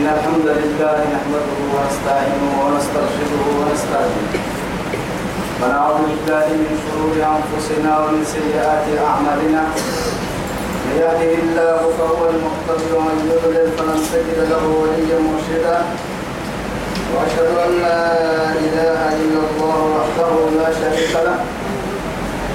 [0.00, 4.32] إن الحمد لله نحمده ونستعينه ونسترشده ونستهديه.
[5.60, 9.62] ونعوذ بالله من شرور أنفسنا ومن سيئات أعمالنا.
[10.84, 15.76] من يهده الله فهو المهتد ومن يضلل فلن تجد له وليا مرشدا.
[17.12, 18.04] وأشهد أن لا
[18.66, 21.38] إله إلا الله وحده لا شريك له.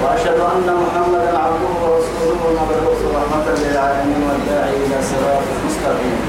[0.02, 6.25] وأشهد أن محمدا عبده ورسوله المبعوث رحمة للعالمين والداعي إلى صراط مستقيم.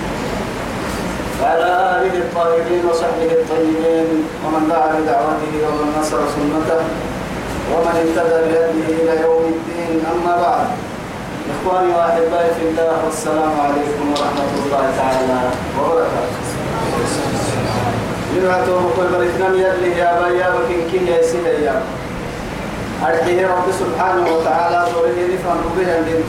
[1.41, 4.09] وعلى آله الطاهرين وصحبه الطيبين
[4.43, 6.81] ومن دعا بدعوته ومن نصر سنته
[7.71, 10.05] ومن اهتدى بهديه إلى يوم الدين.
[10.13, 10.67] أما بعد
[11.53, 15.39] إخواني وأحبائي في الله والسلام عليكم ورحمة الله تعالى
[15.79, 16.37] وبركاته.
[18.35, 21.81] لما توقف البريتنا يدلي يا بيا بكين كي يا سيدي يا.
[23.07, 26.21] أرحيه رب سبحانه وتعالى دوره نفهم به الدين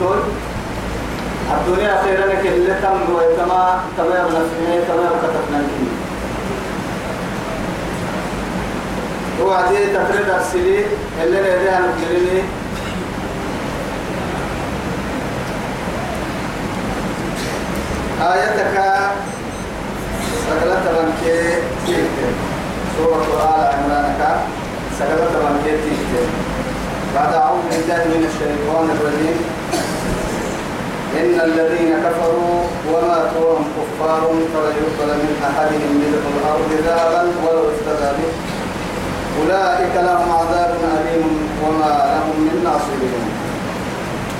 [1.56, 5.92] الدنيا خيرا لك اللي تم ويتما تمام نفسه تمام كتبنا الدين
[9.42, 10.84] وعدي تفرد السلي
[11.22, 12.42] اللي نريدها نقلني
[18.22, 18.76] آيتك
[20.46, 21.22] سقلت منك
[21.86, 22.10] تيك
[22.96, 24.40] سورة آل عمرانك
[24.98, 26.28] سقلت منك تيك
[27.14, 29.57] بعد أعوذ بالله من الشيطان الرجيم.
[31.16, 32.60] إن الذين كفروا
[32.92, 38.32] وماتوا وهم كفار فلا يقبل من أحدهم ملء الأرض ذهبا ولو افتدى به.
[39.38, 43.24] أولئك لهم عذاب أليم وما لهم من ناصرين.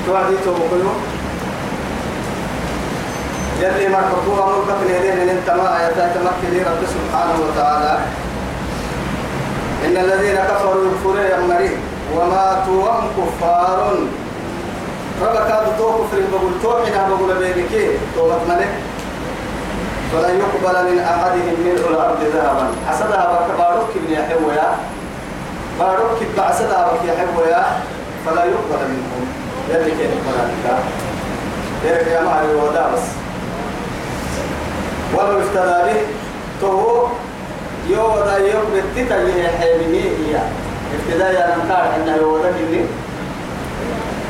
[0.07, 0.99] توعدي توقلوا
[3.61, 7.99] يلي ما حكوها ملكة في اليدين ان انت ما يتمكن رب سبحانه وتعالى.
[9.87, 11.81] إن الذين كفروا يكفرون يا مريم
[12.17, 13.97] وماتوا وهم كفار.
[15.23, 17.73] ربك هذا تو كفر بقول تو حين بقول بينك.
[18.17, 18.73] توبت ملك
[20.13, 22.67] فلا يقبل من أحدهم ملء الأرض ذهبا.
[22.89, 24.69] حسدها بك بارك ابن يحويا
[25.81, 27.63] بارك بعسدها بك يحويا
[28.27, 29.25] فلا يقبل منهم.
[29.71, 30.79] يلي كيف ملائكه
[31.85, 33.07] يرك يا مهري ودا بس
[35.15, 36.01] ولو افتدى به
[36.61, 37.07] تو
[37.89, 39.15] يودا يوم بتتا
[39.61, 40.41] حيمني هي
[40.95, 42.85] ابتداء يا نمكار انه يودا مني.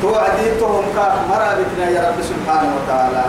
[0.01, 3.25] توعديتهم كاف مرابتنا يا رب سبحانه وتعالى.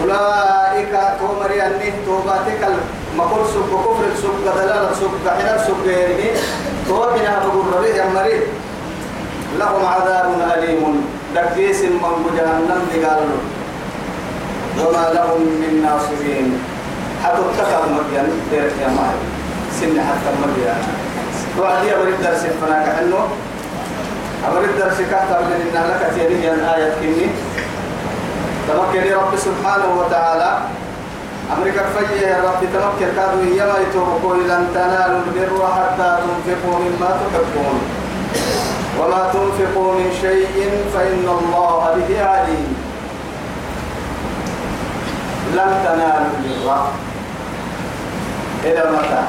[0.00, 2.60] أولئك تومري أني توباتك
[3.12, 6.38] المقول سوق وكفر سوق دلالة سوق حنا سوق غيره
[6.88, 8.42] توبنا بقول يا مريض
[9.58, 11.04] لهم عذاب أليم.
[11.34, 13.42] دقيس من جهنم لقالوا
[14.80, 16.48] وما لهم من ناصرين.
[17.24, 18.28] حتى اتخذ مريم
[18.82, 19.22] يا مالك
[19.80, 20.80] سن حتى مريم
[21.58, 23.22] وعدي أبريد درس فناك حنو.
[24.48, 27.26] أبريد درس كهتا من إنها لك تيري آية كني.
[28.68, 30.58] تمكن رب سبحانه وتعالى.
[31.56, 37.76] أمريكا فجأة يا رب تمكن كادوا إيما يتوقوا لن تنالوا البر حتى تنفقوا مما تحبون.
[38.98, 40.56] وما تنفقوا من شيء
[40.94, 42.68] فإن الله به عليم.
[45.54, 46.86] لن تنالوا البر.
[48.64, 49.22] إلى متى؟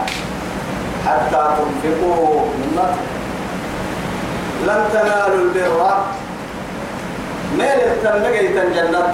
[1.08, 2.96] حتى تنفقوا مما
[4.68, 5.96] لن تنالوا البر.
[7.58, 9.10] ميل التنبقى يتنجنت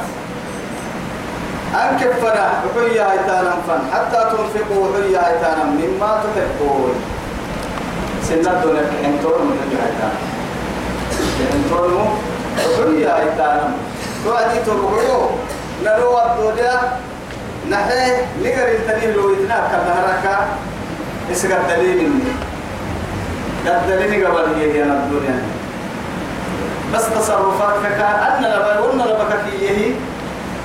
[1.73, 3.81] أنكب فنا حيا ايتانا فن.
[3.93, 6.93] حتى تنفقوا حيا ايتانا مما تحبون.
[8.23, 10.15] سنة دونك انتور من الجهتان
[11.53, 12.07] انتور
[12.57, 13.67] حيا ايتانا
[14.25, 15.29] توعدي تربعو.
[15.83, 16.75] نلو الدنيا
[17.69, 18.11] نحن
[18.43, 20.25] نقر التنين لو يتناك كبهرك
[21.31, 22.46] اسقى الدليل مني.
[23.67, 25.43] الدليل قبل هي الدنيا
[26.93, 29.95] بس تصرفات كان أن لبا قلنا لبا كيه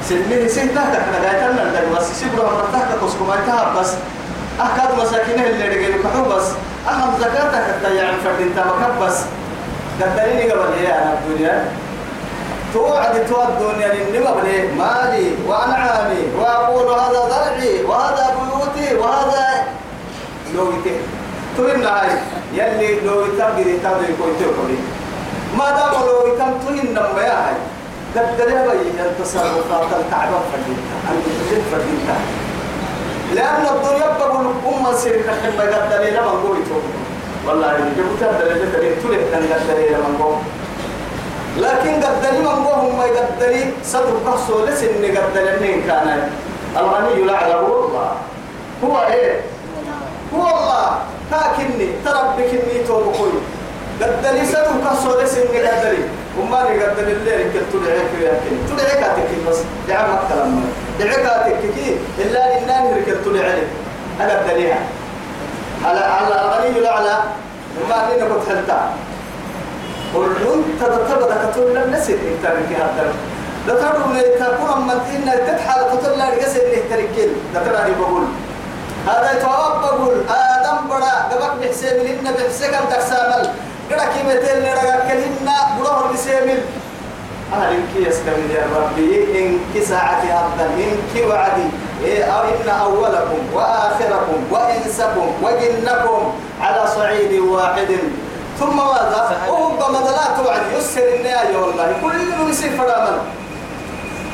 [0.08, 2.20] سنين سنة تحنا قايتنا لك بس.
[2.20, 3.94] سيبرا مرتاح تسكو ما يتهب بس.
[4.60, 6.46] أحكاد مساكين اللي رجعوا كحو بس.
[6.88, 9.18] أهم زكاتك حتى يعني فردين تمكب بس.
[10.02, 11.64] قدريني قبل هي أنا الدنيا
[12.74, 19.64] توعد تو الدنيا للنمى بلي مالي وأنعامي وأقول هذا ضرعي وهذا بيوتي وهذا
[20.54, 20.96] لويتي
[21.56, 22.10] تو هاي
[22.54, 24.82] يلي لو يتبقي تبقي كويتي كويتي
[25.58, 27.56] ما دام لو يتم تهن نما يا هاي
[28.14, 30.96] دبدل بي التصرفات التعبان فردينتا
[31.50, 32.16] تجد فردينتا
[33.34, 36.56] لأن الدنيا بقول أم سير كحب قدري لما نقول
[37.46, 40.36] والله جبت الدليل دليل تلك أن قدري لما نقول.
[41.56, 46.30] لكن قدري من نقول هم قدري صدر قصو لسن قدري من كان.
[46.76, 48.12] الغني لا يعلم الله.
[48.84, 49.40] هو إيه؟
[50.34, 50.98] هو الله.
[51.32, 53.32] كاكني تربكني توبكوي
[54.00, 56.02] قدري صدر قصو لسن قدري
[56.38, 59.58] وما نقدر الليل كل تدعيك يا كن تدعيك تكين بس.
[59.88, 60.64] دعم الكلام
[61.00, 63.08] دعيك تككي إلا إننا نرك
[63.44, 63.68] علم
[64.20, 64.74] أنا الدليل
[65.84, 67.16] على على الغني الأعلى.
[67.88, 68.90] ما أننا كنت حلتا
[70.54, 73.14] أنت تتبدا كتول لم نسيت إنت بك هذا.
[73.66, 78.24] لا تقول من تكون أما إن تتحال كتول لا رجس إنه تركيل لا ترى بقول.
[79.06, 83.42] هذا يتواب بقول آدم بڑا قبك بحسين لنا بحسين تكسامل
[83.90, 86.60] قد كيمتين لنا كلنا بروه بسيمل
[87.52, 91.68] أهل إنك يستمر يا ربي إنك ساعتي هذا إنك وعدي.
[92.04, 97.90] إيه أو إن أولكم وآخركم وإنسكم وجنكم على صعيد واحد.
[98.60, 101.92] ثم ماذا؟ وهم بمدلات وعد يسر النهاية والله.
[102.02, 103.18] كل يسير فرامل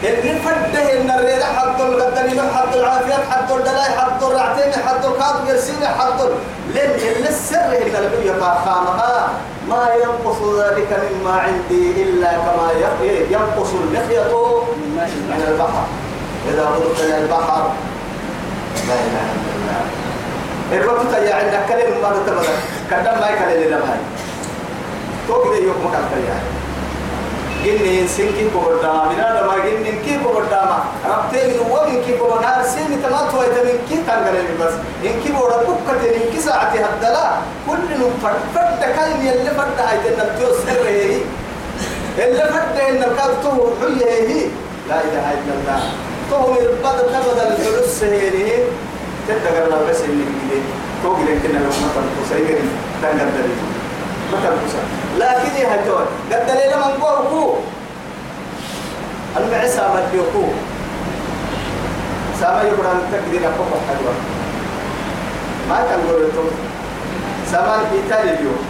[0.04, 5.86] اللي فده إن الريح حد الغدني حد العافية حد الدلاي حد الرعتين حد الكاظم يرسين
[5.86, 6.20] حد
[6.74, 9.28] لن اللي السر إن النبي خامها
[9.68, 12.72] ما ينقص ذلك مما عندي إلا كما
[13.30, 14.34] ينقص المخيط
[14.86, 15.84] من البحر.
[16.48, 17.72] إذا غضبت إلى البحر
[18.88, 19.82] لا إله إلا الله.
[20.72, 22.52] الوقت يا عندك كلمة ما تتبدأ
[22.90, 23.98] كدام ما يكلم لنا هاي
[25.28, 26.02] توقي يوم مكان
[27.64, 32.12] كلام جني سنكي كبرداما من هذا ما جني كي كبرداما ربتي من هو من كي
[32.12, 34.72] كبرداما سيني تمات هو من كي تنقل بس
[35.04, 37.30] إن كي بورا بكرة إن كي ساعتي هدلا
[37.66, 41.20] كل نوم فرد فرد كلمة اللي فرد هاي تنبتو سر هي
[42.18, 43.50] اللي فرد إن كاد تو
[43.80, 44.46] حية هي
[44.88, 45.80] لا إله إلا الله
[46.30, 48.30] تو من بدل تبدل الفلوس هي
[49.28, 50.62] تتقر الله بس اللي كده
[51.02, 52.54] تو كده كنا لو ما تنقصي
[53.02, 53.48] تنقل
[54.32, 57.54] ما تنقصي لكن يا هتول قد دليل من قوكو
[59.36, 60.44] المعسى مديوكو
[62.40, 64.14] سامع يقرأ تقدير أقوى حلوة.
[65.68, 66.44] ما كان قولتو
[67.52, 68.62] سامع إيطاليا اليوم.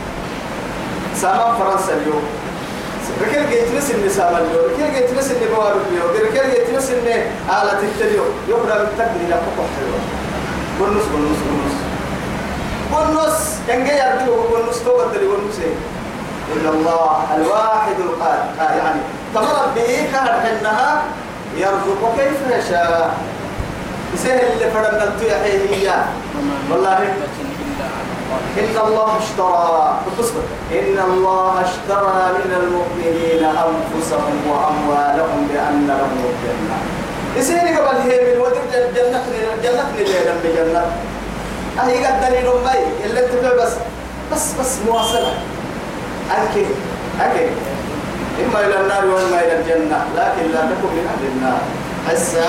[1.17, 2.23] سامع فرنسا اليوم.
[3.23, 4.65] ركل جيت بس إني سامع اليوم.
[4.65, 6.11] ركل جيت بس إني بوارد اليوم.
[6.27, 7.15] ركل جيت بس إني
[7.49, 10.01] آلة التليو يقرأ تقدير أقوى حلوة.
[10.79, 11.75] بونس بونس بونس
[12.93, 15.57] بونس كان جاي يردو بونس تو بدل بونس
[16.57, 18.49] إلا الله الواحد القادر.
[18.61, 19.01] آه يعني
[19.35, 21.03] تمر به كهر حنها
[21.57, 23.15] يرزق كيف يشاء
[24.15, 25.93] يسهل اللي فرنا التوحي هي
[26.71, 26.99] والله
[28.59, 29.99] إن الله اشترى
[30.73, 36.77] إن الله اشترى من المؤمنين أنفسهم وأموالهم بأن لهم الجنة.
[37.37, 39.23] يسيني قبل هي من ودر جنة
[39.63, 40.83] جنة ليلة بجنة
[41.81, 43.73] أهي قد دليل مي اللي انت بس
[44.33, 45.33] بس بس مواصلة.
[46.31, 46.67] أكيد
[47.21, 47.51] أكيد
[48.45, 51.59] إما إلى النار وإما إلى الجنة لكن لا تكن من أهل النار
[52.09, 52.47] حسا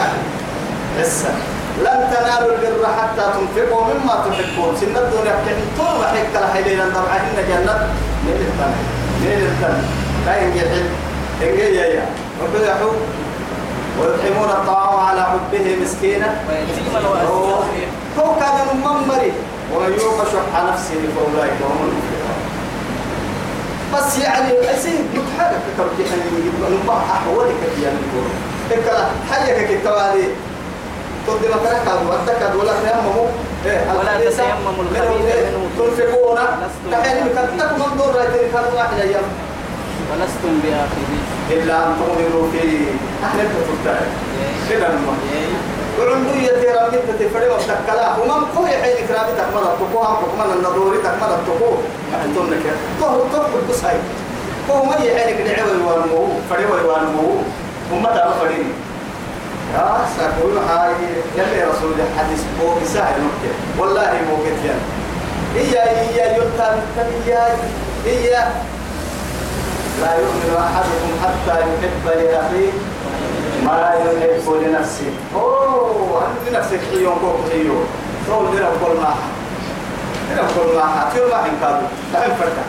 [0.99, 1.33] حسا
[1.79, 7.37] لن تنالوا البر حتى تنفقوا مما تحبون سن الدنيا كن طول حك الحيلين طبعا إن
[7.49, 7.87] جنة
[8.23, 8.81] من الثاني
[9.21, 9.83] من الثاني
[10.25, 10.85] كاين جحل
[11.41, 12.05] إنجي يا يا
[12.43, 12.91] وبدحوا
[13.99, 19.31] ويطعمون الطعام على حبه مسكينا ويتيما وأسيرا تو كان ممري
[19.75, 22.08] ومن يوق شح نفسه فأولئك هم المفلحون
[23.93, 28.29] بس يعني أسيب متحرك تركي أن نبع أحوالك في الكون
[28.71, 30.27] إكلا حيك كتوالي
[31.27, 33.27] تودي مثلا كاد ودك ولا تيمموا.
[33.99, 39.23] ولا تتيمموا الخبيث منه تنفقون لستم تحين كتك من دور رايتين كان واحد أيام.
[40.11, 42.77] ولستم بآخذين إلا أن تغمروا فيه
[43.23, 44.01] أهل التفكار
[44.69, 45.19] كده المهم
[45.99, 51.31] وعندو يتيرا مدة تفري وتكلا ومن قوي حين كرامي تكمل التقوى هم حكمان النظوري تكمل
[51.39, 51.77] التقوى
[52.15, 52.63] أحطون لك
[53.01, 53.95] طه طه بالقص هاي
[54.71, 57.35] هو ما يحين كده عوي وانمو فري وانمو
[57.93, 58.73] وما تعرف فريني
[59.73, 60.93] يا سأقول هاي
[61.37, 64.75] يلي رسول الحديث بو بسهل مكة والله مو كتير
[65.55, 66.79] هي هي يلتان
[67.25, 67.37] هي
[68.05, 68.29] هي
[70.01, 72.71] لا يؤمن أحدكم حتى يحب لأخيه
[73.65, 77.85] ما يحب لنفسه أوه أنت لنفسك حيون كوك حيون
[78.27, 79.13] تقول لنا كل ما
[80.31, 82.63] لنا كل ما كل ما إنكادو تعال فرقة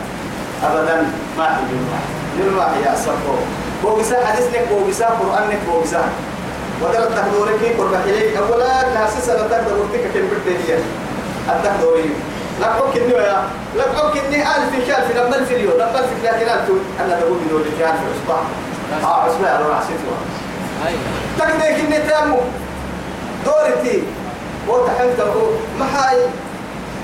[0.63, 1.07] أبدا
[1.37, 1.99] ما حيجي ما
[2.43, 3.35] لنا ما هي أسفو
[3.83, 6.03] بوغسا حديث لك بوغسا قرآن لك بوغسا
[6.81, 10.79] ودر التحضوري كي قرب حليك أولا ناسي سنة تقدر ورتك كم بدهية
[11.49, 12.09] التحضوري
[12.61, 13.43] لقوك إني ويا
[13.77, 16.69] لقوك إني ألف كالف لما ألف اليوم لما ألف لكن ألف
[16.99, 18.39] أنا بقول من دولة كالف عصبة
[19.03, 20.17] آه عصبة على رأسي أيوة
[21.39, 22.39] تقدر كني تامو.
[23.45, 24.03] دورتي
[24.67, 25.19] وتحمت
[25.79, 26.17] ما هاي؟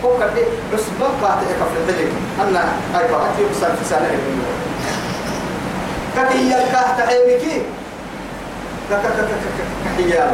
[0.05, 4.09] هو كده بس ما قاطع كف الدليل أنا هاي قاطع يوصل في سنة
[6.17, 7.61] كتي يلقاه تحيمكي
[8.89, 10.31] كك كك كك كحيال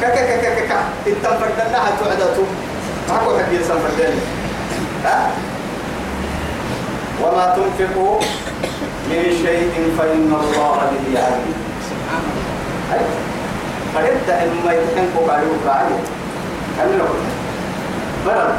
[0.00, 0.72] كك كك كك كك
[1.06, 2.42] التنفردنا هتوعدتو
[3.08, 4.14] معكو حق يسنفردن
[5.04, 5.30] ها؟
[7.22, 8.20] وما تنفقوا
[9.10, 11.69] من شيء فإن الله به عليم.
[12.92, 13.00] هاي.
[13.94, 15.98] فهمت إن ما يتحنكوا قالوا قالوا
[16.78, 17.20] كان نقول
[18.26, 18.54] برد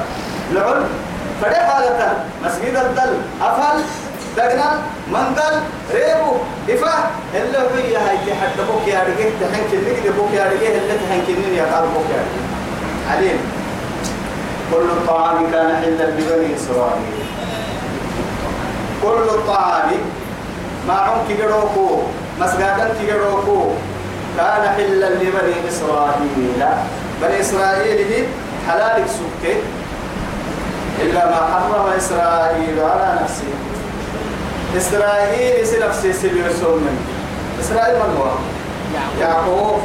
[0.52, 0.84] لعل
[1.42, 3.18] فدي حالة مسجد الدل.
[3.42, 3.82] أفل.
[4.38, 5.56] دقنا منقل.
[5.94, 6.34] ريبو.
[6.70, 6.94] إفا.
[7.36, 11.22] اللي هي هاي تحت بوك يا رجيه تحن كنك دي بوك يا رجيه اللي تحن
[11.28, 12.46] كنين يا قال بوك يا رجيه
[13.12, 13.40] عليم.
[14.72, 17.26] كل الطعام كان حلا لبني إسرائيل.
[19.04, 19.92] كل الطعام.
[20.88, 22.02] ما عم كيروكو
[22.40, 23.72] مسجدا كيروكو
[24.38, 26.64] كان حلا لبني إسرائيل.
[27.22, 28.26] بني إسرائيل هي
[28.68, 29.62] حلالك سكت
[31.02, 33.54] إلا ما حرم إسرائيل على نفسه.
[34.78, 36.96] إسرائيل سنفسي سبيرسون من.
[37.60, 38.32] إسرائيل من هو؟
[39.20, 39.80] يعقوب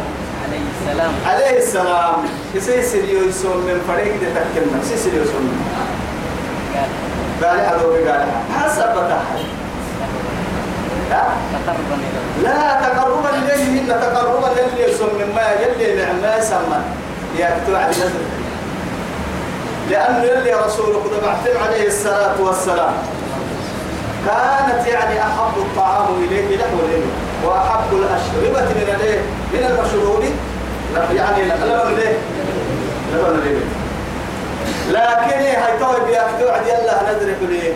[0.45, 1.13] عليه السلام.
[1.27, 2.15] عليه السلام.
[2.55, 3.81] كسي سبيرسون من.
[3.89, 4.81] فريق دي تكلم.
[4.83, 5.59] كسي سبيرسون من.
[7.43, 7.61] قال.
[7.61, 8.29] هذا قال.
[8.57, 9.66] حسب بتاعي
[11.11, 11.23] لا
[11.53, 13.57] تقربا الله لا تقربا إليه
[14.63, 16.81] يلي يسمى مما يلي نعمة يسمى.
[17.37, 18.25] يكتب على نزل.
[19.91, 22.93] لأنه يلي رسول قد بعثم عليه الصلاة والسلام.
[24.27, 27.11] كانت يعني أحب الطعام إليه لحم الإبل
[27.45, 29.21] وأحب الأشربة من الإيه؟
[29.53, 30.25] من المشروب.
[31.15, 32.19] يعني لبن الإيه؟
[33.15, 33.67] لبن الإبل.
[34.89, 37.73] لكن هاي توي بيأكدوا عد يلا ندرك ليه؟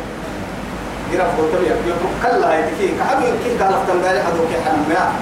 [1.13, 2.89] يرفع تبي يقول كلا هاي تكي.
[2.99, 5.13] كحب كي قال فتن قال حدو كي حنم يا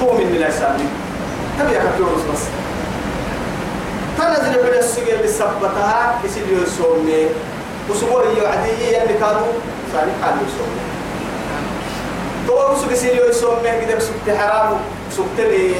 [0.00, 0.86] تو من لا يسامي
[1.58, 2.42] تبي يكفي بس.
[4.18, 6.18] تنزل بلا السجل اللي سبتها.
[6.24, 7.26] يصير يسومي
[7.90, 9.52] وسبوع يعدي يعني كانوا؟
[9.92, 10.80] صالح حال يسومي
[12.46, 14.76] تو وسوق يصير يسومي كده سبت حرام
[15.16, 15.74] سبت لي.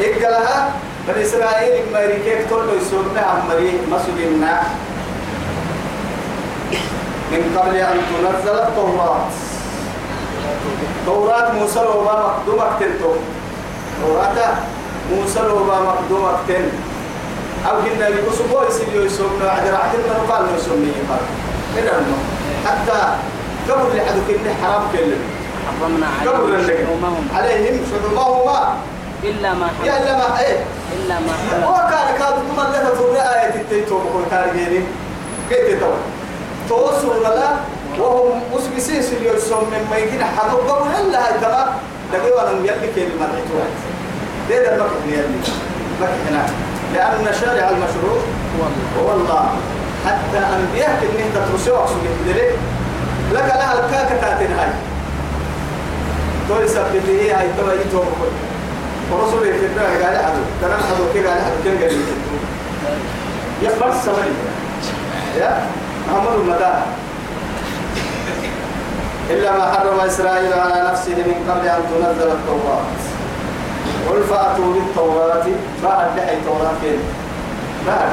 [0.00, 0.70] إقلها
[1.08, 1.84] بني إسرائيل
[2.48, 4.62] تقول له يسومي عمري مسؤولنا
[7.30, 9.20] من قبل أن تنزل التوراة.
[11.06, 13.12] توراة موسى وما مقدومة تنتو
[14.02, 14.54] توراة
[15.12, 16.68] موسى وما مقدومة تن
[17.68, 21.20] أو كنا يقصوا يسير يسومنا عجر عجر من قال يسومني قال
[21.76, 22.16] كده إنه
[22.66, 23.00] حتى
[23.72, 24.82] قبل لحد كنا حرام
[25.66, 28.76] حرمنا قبل عليهم عليهم شحومهما
[29.22, 30.58] إلا ما حرم إلا ما إيه؟
[30.96, 34.80] إلا ما حرم وكان كاد ثم لها تقول آية التيتو بقول تارجيني
[35.50, 35.98] كيف تقول
[36.70, 37.50] توصل لا
[37.98, 40.56] وهم مسكسيس اللي يسمى من ما يجينا حلو.
[40.66, 41.68] بقول إلا هاي تمام
[42.12, 43.72] دقيقة أنا يلي كلمة الحتوات
[44.50, 45.40] ده ده المكح يلي
[46.00, 46.46] مكح هنا.
[46.94, 48.18] لأن شارع المشروع
[48.98, 49.44] هو الله
[50.06, 51.96] حتى أنبياء إن أنت ترسوا أقصد
[53.32, 54.68] لك لها الكاكة تاتين هاي.
[56.48, 58.32] تقول سبت لي هاي تبا يتوب كل.
[59.12, 61.96] ورسول الدنيا قال حدو ترى حدو كي قال حدو كي قال
[63.62, 64.34] يخبر السمري
[65.38, 65.66] يا؟
[66.08, 66.72] محمد المدى
[69.30, 72.84] إلا ما حرم إسرائيل على نفسه من قبل أن تنزل التوراة
[74.10, 75.46] قل فأتوا بالتوراة
[75.84, 76.98] بعد دحي التوراة فين
[77.86, 78.08] بعد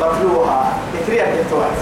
[0.00, 1.78] فاتلوها اكريها التوراة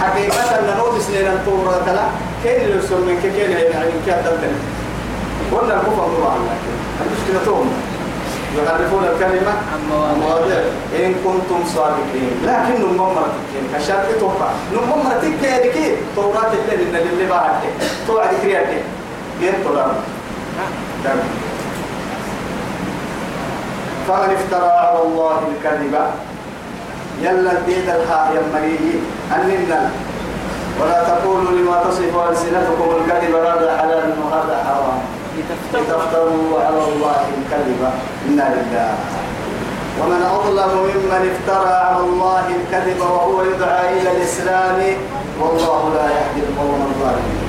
[0.00, 2.02] حقيقة نقول سنين التوراة لا
[2.42, 4.14] كين اللي يرسل من كين يعني كين
[5.52, 7.72] قلنا الكفر طبعا لكن المشكلة توم
[8.58, 9.80] يعرفون الكلمة؟ عن
[10.20, 10.58] مواضيع
[10.96, 12.32] إن كنتم صادقين.
[12.46, 13.44] لكن نممرتك
[13.74, 14.50] كشرط توقع.
[14.72, 15.32] نممرتك
[15.72, 17.50] كي توراة اللي اللي اللي بعد.
[18.06, 18.82] توعد كرياتي
[19.40, 19.94] غير توراة
[24.08, 25.94] فمن افترى على الله الكذب.
[27.22, 29.00] يلا ديد الحا يمريه
[29.36, 29.90] أننا.
[30.80, 35.13] ولا تقولوا لما تصف ألسنتكم الكذب هذا حلال وهذا حرام.
[35.38, 37.82] لتفتروا على الله الكذب.
[38.28, 38.94] إنا لله.
[40.00, 44.78] ومن أظلم ممن افترى على الله الكذب وهو يدعى إلى الإسلام
[45.40, 47.44] والله لا يهدي القوم الظالمين.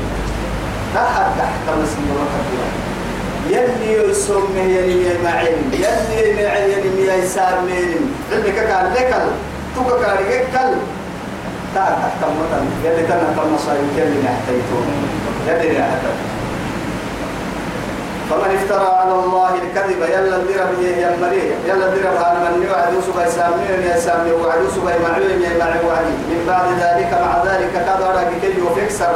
[0.96, 2.70] تحت تحت مسلم وكبيرا
[3.50, 9.26] يلي يسمه يلي معين يلي معين يلي يسار مين علمك كان لكل
[9.76, 10.74] توك كان لكل
[11.76, 14.88] تحت تحت مثلا يلي تنا تم صايم يلي نحتيتون
[15.48, 16.35] يلي نحتيتون
[18.30, 23.16] فمن افترى على الله الكذب يلا الدرب يا مريه يلا الدرب على من يوعد يوسف
[23.28, 28.60] يسامين يا وعد يوسف يمعلم يا وعدي من بعد ذلك مع ذلك كاد أراك كي
[28.60, 29.16] يوفيك سر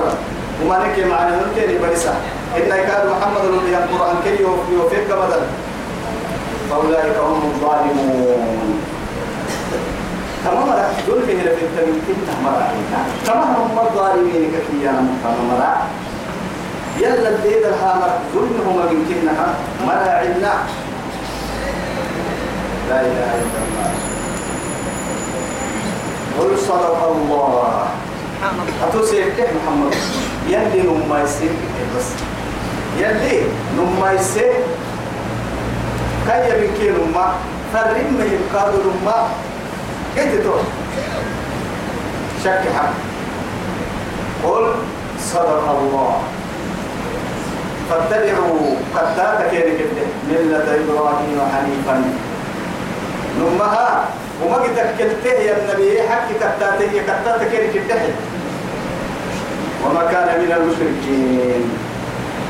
[0.62, 2.14] وما نكي معنا نكي برسا
[2.58, 5.44] إن كاد محمد الذي القرآن كي يوفيك بدل
[6.70, 8.82] فأولئك هم الظالمون.
[10.46, 12.56] تمام لا دول في هنا في التمكين تمام
[13.26, 15.08] تمام هم الظالمين كثيرا.
[15.24, 16.09] تمام
[17.00, 19.48] يلا الليل الهامر ظلمهم من كنها
[19.88, 20.54] ملاعنا
[22.90, 23.90] لا إله إلا الله.
[26.40, 27.88] قل صدق الله.
[28.90, 29.94] أتوسيك محمد؟
[30.48, 31.52] يلي نما يسير؟
[31.98, 32.08] بس.
[33.00, 33.42] يلي
[33.78, 34.54] نما يسير؟
[36.28, 37.34] كي يمكن نما
[37.74, 39.28] فرم ما يبقى لما
[40.16, 40.58] كنت تو
[42.44, 42.94] شك حق.
[44.44, 44.74] قل
[45.20, 46.39] صدق الله.
[47.90, 49.80] فاتبعوا قد كيرك
[50.30, 51.96] ملة إبراهيم حنيفا.
[53.40, 54.06] نمها
[54.44, 54.78] وما قد
[55.26, 58.12] يا النبي حكي كتاتي كتاتي كيرك الدحي
[59.86, 61.64] وما كان من المشركين.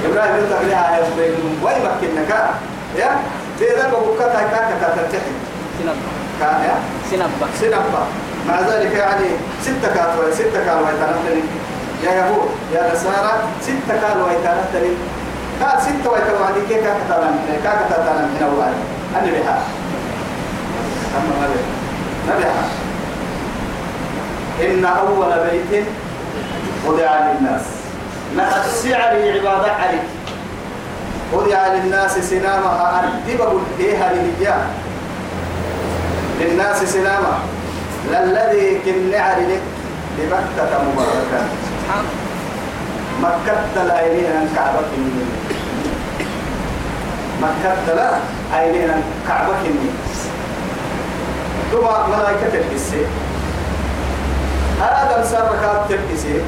[0.05, 2.31] إبراهيم يقول لها يا سبيل وين مكنك
[2.97, 3.09] يا
[3.59, 5.33] تيدا بوكتا كاكا تتحي
[5.79, 6.09] سنبا.
[6.39, 6.75] كان يا
[7.11, 7.47] سنبا.
[7.61, 8.03] سنبا.
[8.47, 9.29] مع ذلك يعني
[9.61, 11.43] ستة كاتوا ستة كانوا يتنفذني
[12.03, 14.93] يا يهود يا نصارى ستة كانوا يتنفذني
[15.61, 18.73] قال ستة ويتوعدي كيف كاكا تنفذني كاكا تنفذني أول؟
[19.15, 19.57] أنا بها
[21.17, 21.59] أما نبي
[22.29, 22.63] نبيها
[24.61, 25.31] إن أول
[25.71, 25.85] بيت
[26.85, 27.61] وضع للناس.
[28.35, 30.01] لا السعر عبادة عليك.
[31.33, 34.61] وضع للناس سنامها أردبه إيها للجاه.
[36.39, 37.33] للناس سنامة
[38.11, 39.61] للذي كنعر لك
[40.17, 41.41] بمكة مباركة.
[41.65, 42.28] سبحان مكة
[43.87, 44.91] لا أيدينا كعبة
[47.41, 48.09] مكة لا
[48.59, 49.63] أيدينا كعبة
[51.71, 53.05] ثم ملائكة الحسي
[54.81, 56.41] هذا مسار ركاب تلبسي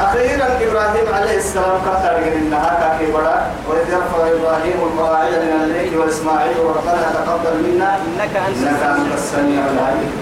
[0.00, 3.36] أخيرا إبراهيم عليه السلام كتر إنها كاكي بڑا
[3.68, 7.96] وإذ يرفع إبراهيم القواعد من البيت وإسماعيل ربنا تقبل منا.
[7.96, 10.12] إنك أنت السميع العليم.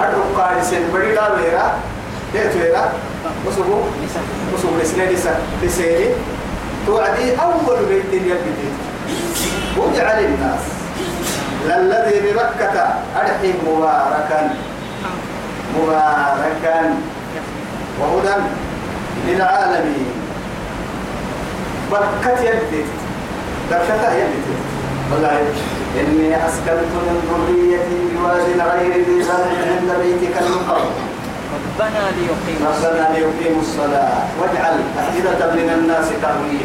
[0.00, 0.22] أدعو
[0.94, 1.66] بدي لا ويرا
[2.32, 2.84] كيف ويرا
[3.46, 3.78] وسبو
[4.54, 6.08] وسبو لسنة لسا لسيري
[6.86, 8.68] توعدي أول بيت يلبي
[9.76, 10.64] وجع للناس.
[11.66, 12.76] للذي بمكة
[13.16, 14.40] أرحي مباركا.
[15.76, 16.78] مباركا.
[18.00, 18.36] وهدى
[19.26, 20.10] للعالمين.
[21.92, 22.82] بركة يدي
[23.70, 24.54] بركة يدي
[25.12, 25.38] والله
[26.00, 31.15] إني أسكنت من ذريتي بواد غير ذي زرع عند بيتك المقرب.
[31.54, 34.18] ربنا ليقيم ربنا ليقيموا الصلاة.
[34.40, 36.58] واجعل أفئدة من الناس تهوي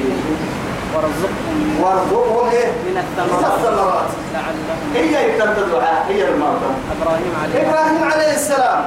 [0.95, 4.09] وارزقهم من- وارزقهم إيه؟ من الثمرات.
[4.33, 8.81] لعلهم هي يتم الدعاء هي المرضى إبراهيم عليه إبراهيم عليه السلام.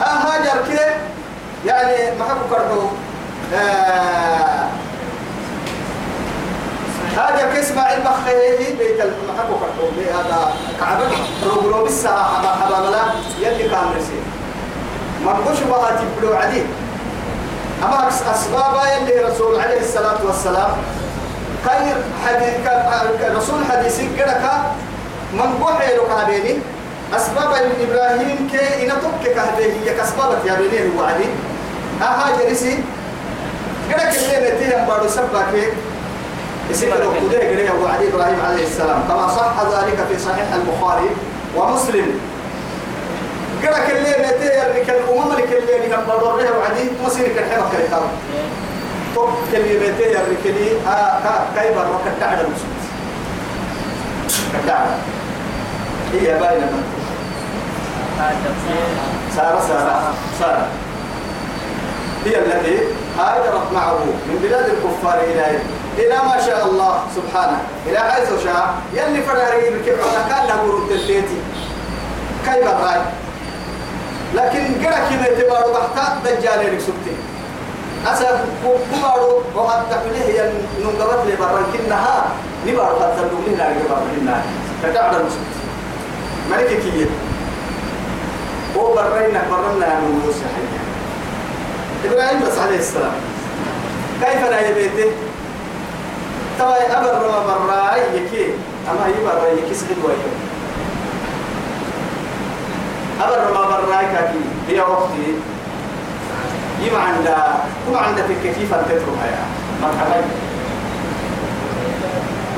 [0.00, 0.86] آه هاجر كده.
[1.66, 2.82] يعني ما حكوا كرهو
[3.54, 4.66] آه
[7.16, 9.00] هاجر كسمع المخيه بيت
[9.58, 11.04] كرهو هذا كعبة.
[11.46, 13.02] رجلو بالساعة حبا حبا ملا.
[13.40, 13.86] يلي كان
[15.24, 16.66] ما نقولش بها تبلو عديد
[17.84, 20.70] أما أسباب يلي رسول عليه الصلاة والسلام؟
[21.64, 22.54] خير حديث
[23.36, 24.32] رسول حديث كده
[25.32, 26.58] من بوحي لك هذيني.
[27.16, 31.24] أسباب إبراهيم كي إن تبكي كهذه هي كأسباب يا بني الوعدي
[32.02, 32.78] أها جلسي.
[33.90, 35.08] كده كده نتيجة بارو
[36.70, 39.02] يصير لو كده كده وعدي إبراهيم عليه السلام.
[39.08, 41.10] كما صح ذلك في صحيح البخاري
[41.56, 42.20] ومسلم.
[43.62, 47.98] كده كده نتيجة كان أمم اللي كده بارو ره وعدي مسير كان حما كده
[49.16, 52.78] طب كلمتين يا ركلي ها كا كاي برا كتعد المسلم
[54.64, 54.86] كتعد
[56.12, 56.82] هي باينة
[58.18, 58.54] هذا
[59.36, 60.66] سارة سارة سارة.
[62.24, 62.78] هي التي
[63.18, 65.58] هاجرت معه من بلاد الكفار إلى
[65.98, 67.58] إلى ما شاء الله سبحانه.
[67.86, 69.98] إلى حيث شاء يلي فراري بكيف
[70.30, 71.36] كان له ورد البيتي
[72.46, 73.00] كاي براي
[74.34, 77.14] لكن قرأ كما يتبارو بحتا دجالي لك سبتي
[78.06, 82.26] أسا كبارو وقد تقوليه هي ننقبت لي برا كنها
[82.66, 84.42] نبارو قد تقوليه لا يبارو كنها
[84.82, 85.46] فتعد المسلم
[86.50, 87.06] ملك كيه
[88.76, 90.78] هو برينا برنا يا موسى حيا
[92.04, 93.12] إبراهيم بس عليه السلام.
[94.22, 95.10] كيف لا يبيته؟
[96.58, 98.52] توا أبر ما براي يكي.
[98.90, 100.30] أما يبر يكي سجد ويكي
[103.20, 105.34] أبر ما براي كاكي هي أختي
[106.80, 107.34] يما عند
[107.86, 109.44] كم عند في كيف تتركها يا
[109.82, 110.22] مرحبا.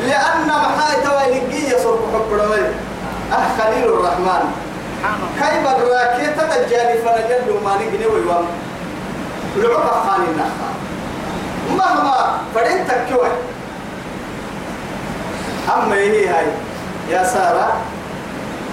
[0.06, 2.32] لأن محاي توا يلقي يصرف حب
[3.32, 4.44] أه خليل الرحمن.
[5.38, 8.44] كيف الراكي تتجاني فرجل ما نجني ويوام
[9.56, 10.70] لعبة خاني النخا.
[11.70, 13.28] مهما فرين تكوي
[15.74, 16.46] أما هي هاي.
[17.08, 17.72] يا سارة.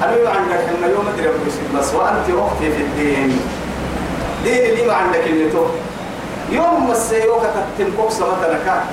[0.01, 1.29] حبيبي عندك إن يوم أدري
[1.75, 3.39] بس وأنت أختي في الدين.
[4.43, 5.65] دين اللي ما عندك اللي تو
[6.51, 7.43] يوم ما السيوك
[7.77, 8.85] تتم سما تنكا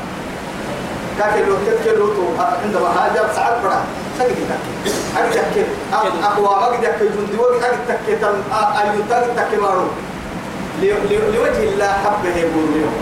[1.19, 2.27] كاكي لو تتكلو تو
[2.64, 3.81] عندما هاجر ساعات برا.
[4.19, 5.64] سكت تكي أجي تكي
[6.23, 9.87] أقوى أجي تكي جندي وجه أجي تكي تم أيو تكي تكي مارو
[10.83, 12.95] لوجه الله حبه يقول اليوم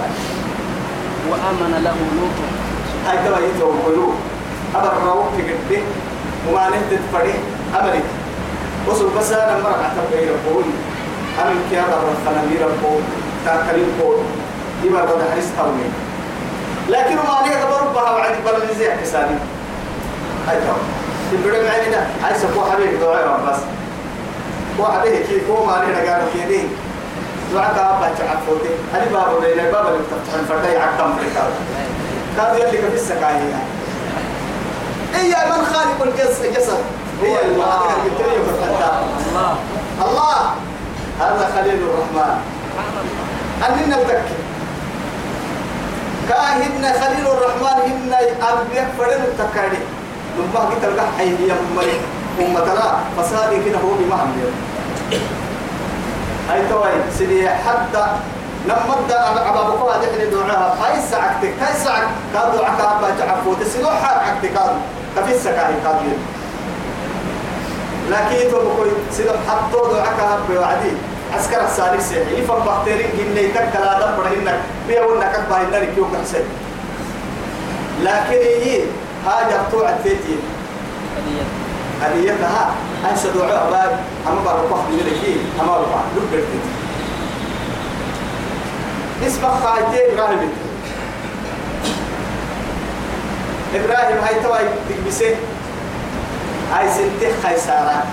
[1.30, 2.36] وآمن له لوط.
[3.06, 4.14] هاي تبا يتوه قلوب.
[4.74, 5.82] أبر روك تقدي
[6.48, 7.40] وما نهدد فريق.
[7.80, 8.12] أمريكا
[8.88, 10.64] وصل بس أنا مرة أعتبر ربوي
[11.42, 12.96] أنا كيا رب الخنامي ربو
[13.44, 14.16] تاكلين بول
[14.84, 15.88] يبقى رب حريص توني
[16.88, 19.36] لكن ما عليك قبل بها وعد بل زي كساني
[20.48, 20.72] هاي تو
[21.32, 23.58] تبرد معنا عايز أبو حبيبي دعاء بس.
[24.80, 26.62] هو حبيبي كي هو ما علينا قالوا كيدي
[27.54, 31.52] دعاء كابا تعفوتي هذه باب ولا باب اللي بتفتح الفرد يعقم في الكون
[32.36, 33.54] كان يلي في السكاية
[35.14, 36.78] إيا من خالق الجسد؟
[37.22, 37.80] هي الله.
[38.68, 39.56] الله.
[40.06, 40.40] الله.
[41.20, 42.36] هذا خليل الرحمن.
[43.68, 44.42] أننا نتذكر.
[46.28, 48.12] كاهن خليل الرحمن هن
[48.50, 49.78] أنبياء فرن التكاري
[50.38, 52.00] لما قلت لك حي هي مري
[52.40, 54.46] أمتنا فسادي كده هو بمعنى
[56.52, 58.06] أي توي سيدي حتى
[58.66, 63.54] لما ابدا ابا بكو هذه اللي دعاها هاي ساعتك هاي ساعك كان دعاك ابا تعفو
[63.54, 64.70] تسلو حاجتك كان
[65.16, 65.96] كفي السكاي كان
[68.12, 70.92] لكن تو بكو سيدو حطو دعاك ابا وعدي.
[71.34, 72.42] عسكر السالك سيحي.
[72.42, 74.58] يفهم بكتيرين جنيه تكلا دم برهنك.
[74.88, 76.44] بيونا كتبا هنالك يوم كحسين
[78.02, 78.80] لكن هي
[79.26, 80.36] هاجر توعد تيتي
[82.02, 82.74] هديتها
[83.10, 83.96] أي سدوع أباد
[84.28, 86.64] أما واحد من الكي أما واحد لو برتت
[89.26, 90.52] اسمه خايتين إبراهيم.
[93.74, 95.36] إبراهيم هاي تواي تكبسه
[96.72, 98.04] هاي سنتي خيسارة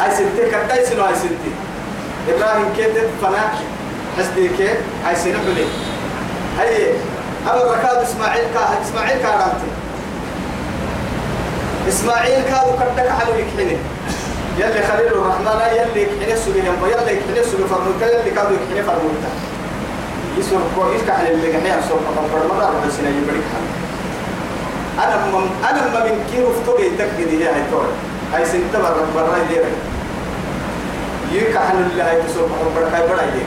[0.00, 1.52] هاي سنتي كتاي سنو هاي سنتي
[2.28, 3.52] إبراهيم كده فنا
[4.18, 5.66] حسدي كده هاي سنو حلي
[6.58, 6.92] هاي
[7.46, 9.70] أبو ركاد إسماعيل كا إسماعيل كارانتي
[11.88, 13.78] إسماعيل كادو كدك على الكحنة
[14.58, 19.30] يلي خليل الرحمن يلي كحنة سبيهم ويلي كحنة سبي فرموتا يلي كادو كحنة فرموتا.
[20.38, 23.44] يسوع كويس كحل اللي جميع سوق قبل مرة ربع سنة يبرك
[24.98, 27.86] أنا مم أنا ما من كيلو فتوي تكدي هي هاي تور
[28.34, 29.64] هاي سنت برا برا يدير
[31.32, 33.46] يكحل اللي هاي تسوق قبل هاي برا يدير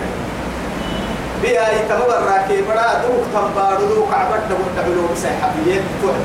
[1.41, 6.21] بيا يتمبر راكي برا دوك تنبارو دوك عبد دوك تعلو بسحبيات توعد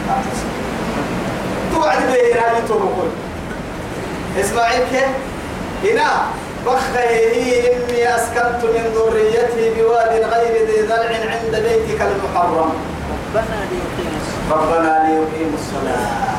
[1.73, 3.11] توعد هذه توبكل
[4.41, 5.09] إسماعيل كيف
[5.85, 6.11] هنا.
[6.67, 12.73] بخه إني أسكنت من ذريتي بواد غير ذي زرع عند بيتك المحرم.
[13.35, 13.57] ربنا
[14.51, 16.35] ربنا ليقيموا الصلاة.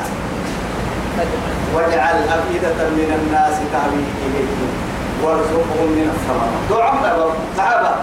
[1.74, 4.70] واجعل أفئدة من الناس تهوي إليهم
[5.22, 6.54] وارزقهم من الثمرات.
[6.70, 7.94] دعاء صحابة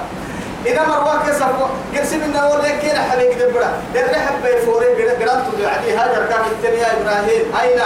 [0.66, 1.52] إذا مروا كسر
[1.96, 6.88] قرسم إنه هو لك كنا حبيب دبرة در حب يفوري قرأت يعني هاجر كان الدنيا
[7.02, 7.46] إبراهيم.
[7.62, 7.82] أين؟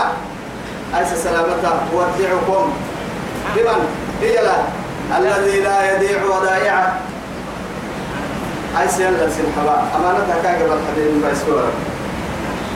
[0.97, 2.73] أيس سلامته ودعكم
[3.55, 3.81] بمن؟
[4.21, 4.57] هي لا.
[5.17, 6.93] الذي لا يضيع ودائعه
[8.81, 11.71] أيس يلا سنحبا أمانتها كان قبل حبيب بيسورة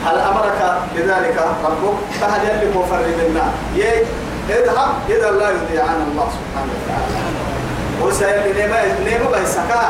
[0.06, 0.60] هل أمرك
[0.94, 3.52] بذلك ربك؟ فهل يلك مفرد النار
[4.50, 4.88] اذهب.
[5.08, 7.18] إذا لا يضيع عن الله سبحانه وتعالى.
[8.02, 9.82] وسيل نيما نيما بيسكا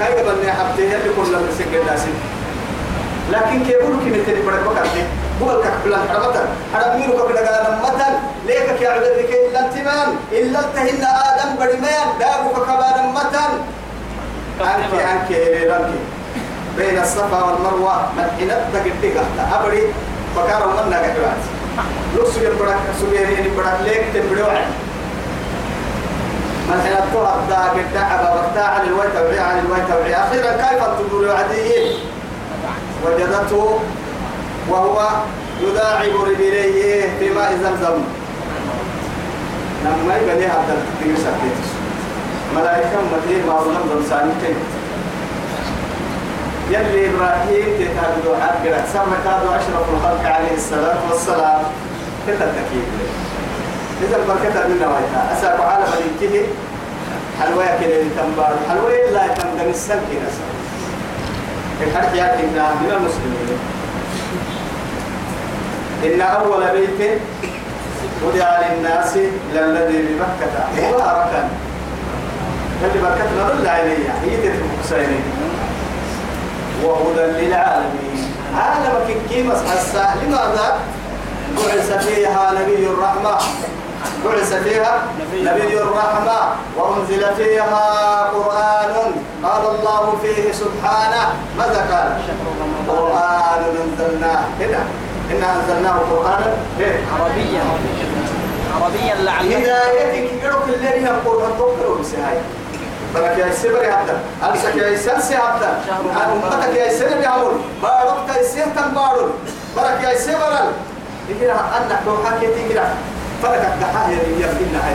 [0.00, 2.14] كاي قبل ني حبتي اللي كل من سجل لازم
[3.32, 5.02] لكن كيف يقول كي مثل بدك بكرتي
[5.42, 6.48] هو الكحبل حرمتا.
[6.74, 8.18] حرميرو كبدا قال مثلا.
[8.46, 13.48] ليك يا عبد لك إلا انتمان إلا تهن آدم بدمان دابو كبا مثلا.
[14.60, 15.30] انك انك
[15.70, 16.17] رنك
[16.78, 19.16] بين الصفا والمروة مدحنت تقدك
[19.54, 19.82] أبري
[20.36, 21.42] فكار من نغا جوات
[22.16, 24.44] لو سجل بدك سجل بدك ليك تبدو
[26.68, 30.82] من حين الطهر دا قد دعب وقتا عن الويت وعي عن الويت وعي أخيرا كيف
[30.84, 31.92] تقول عدي؟
[33.04, 33.78] وجدته
[34.68, 35.08] وهو
[35.62, 37.98] يداعب رجليه في ماء زمزم.
[39.84, 41.64] لما يبني هذا التكتير سكتت
[42.56, 44.56] ملائكة مدير ما زمزم ثاني كيف
[46.70, 51.60] يلي إبراهيم تتهدد حق سمى كادوا أشرف الخلق عليه الصلاة والسلام.
[52.26, 52.88] كيف التكييف
[54.02, 55.32] إذا البركة من نوايتها.
[55.32, 56.46] أساق على ملكه
[57.40, 58.56] حلوية كده تنبار.
[58.68, 60.44] حلوية لا تنبار السلك نسا
[61.86, 63.58] الحرق يأتينا من المسلمين.
[66.04, 66.62] إن أول
[66.98, 67.20] بيت
[68.24, 69.16] وضع للناس
[69.54, 71.48] للذي بمكة مباركا.
[72.84, 74.84] اللي بركتنا ضل عليها هي تتبقى
[76.84, 78.34] وهدى للعالمين.
[78.56, 80.78] عالمك كيمس حسا لماذا؟
[81.56, 83.38] بعث فيها نبي الرحمة.
[84.24, 85.02] بعث فيها
[85.40, 86.38] نبي الرحمة.
[86.76, 87.84] وأنزل فيها
[88.34, 88.94] قرآن
[89.44, 91.24] قال الله فيه سبحانه.
[91.58, 92.08] ماذا قال؟
[92.88, 94.44] قرآن أنزلناه.
[94.60, 94.82] هنا.
[95.30, 96.52] إنا أنزلناه قرآنا.
[97.12, 97.62] عربيا.
[98.80, 99.52] عربيا لعلك.
[99.52, 102.38] هدايتك يروك الذي يقول تقرأ بسهاي
[103.14, 104.10] برك يا سبر يا عبد
[104.42, 105.62] أمسك يا سلسي عبد
[106.32, 109.32] أمتك يا سنة بيعمل بارك يا سنة بارون
[109.76, 110.52] برك يا سبر
[111.28, 112.88] يقرا أنك لو حكيت يقرا
[113.42, 114.94] فرق الدحاه يمكن هاي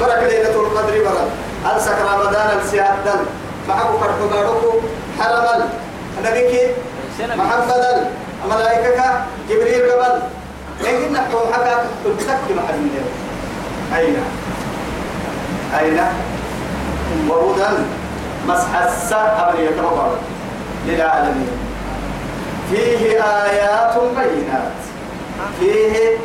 [0.00, 1.30] فرق ليلة القدر برد.
[1.76, 3.20] ألسك رمضان السياد دل
[3.68, 4.80] معه فرق باركو
[5.20, 5.68] حرم
[6.18, 6.70] النبيك
[7.20, 8.10] محمد
[8.44, 10.22] الملائكة جبريل قبل
[10.80, 12.88] لكن نحن حكا تتك محل
[13.98, 14.16] أين؟
[15.80, 16.00] أين؟
[17.28, 17.70] وهدى
[18.48, 20.06] مسح السحب يتبع
[20.86, 21.52] للعالمين.
[22.70, 24.72] فيه آيات بينات.
[25.60, 26.16] فيه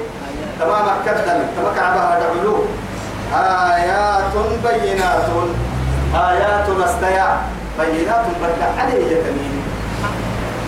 [0.59, 2.55] تمام كتل تمام كعبها دعلو
[3.35, 5.29] آيات بينات.
[6.15, 7.41] آيات استياء
[7.79, 9.61] بينات بدأ عليه يتمين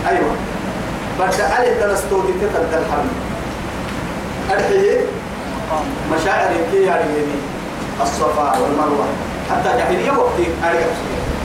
[0.08, 0.34] أيوة.
[1.18, 3.10] بدأ عليه تنستودي تتل الحرم
[4.52, 5.00] أرحيه
[6.12, 7.04] مشاعر كي يعني
[8.02, 9.06] الصفا والمروة.
[9.52, 10.92] حتى جاهلية وقتي أريد.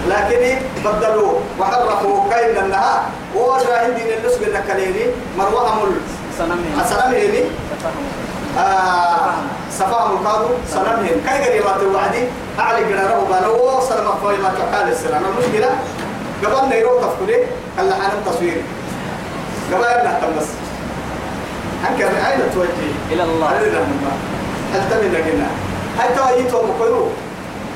[0.08, 0.42] لكن
[0.86, 3.02] بدلوا وحرفوا كيل النهار
[3.36, 5.06] وجرى هندي للسق النكاليني
[6.38, 7.44] سنمين سنمهني
[8.58, 9.34] آه
[9.72, 11.22] سفاهم القادو سنمهن.
[11.28, 12.24] كي قريبات الوعدي
[12.60, 15.22] أعلي قراره بانو سلم أخوي ما تحال السلام.
[15.26, 15.70] المشكلة
[16.44, 17.38] قبل نيرو تفكري
[17.78, 18.62] هلا حنم تصوير
[19.74, 20.48] قبل نهتم بس.
[21.90, 23.48] أنك أين توجه إلى الله.
[24.74, 25.50] هل تبين قلنا
[26.00, 27.08] هل توجهتهم مكيرو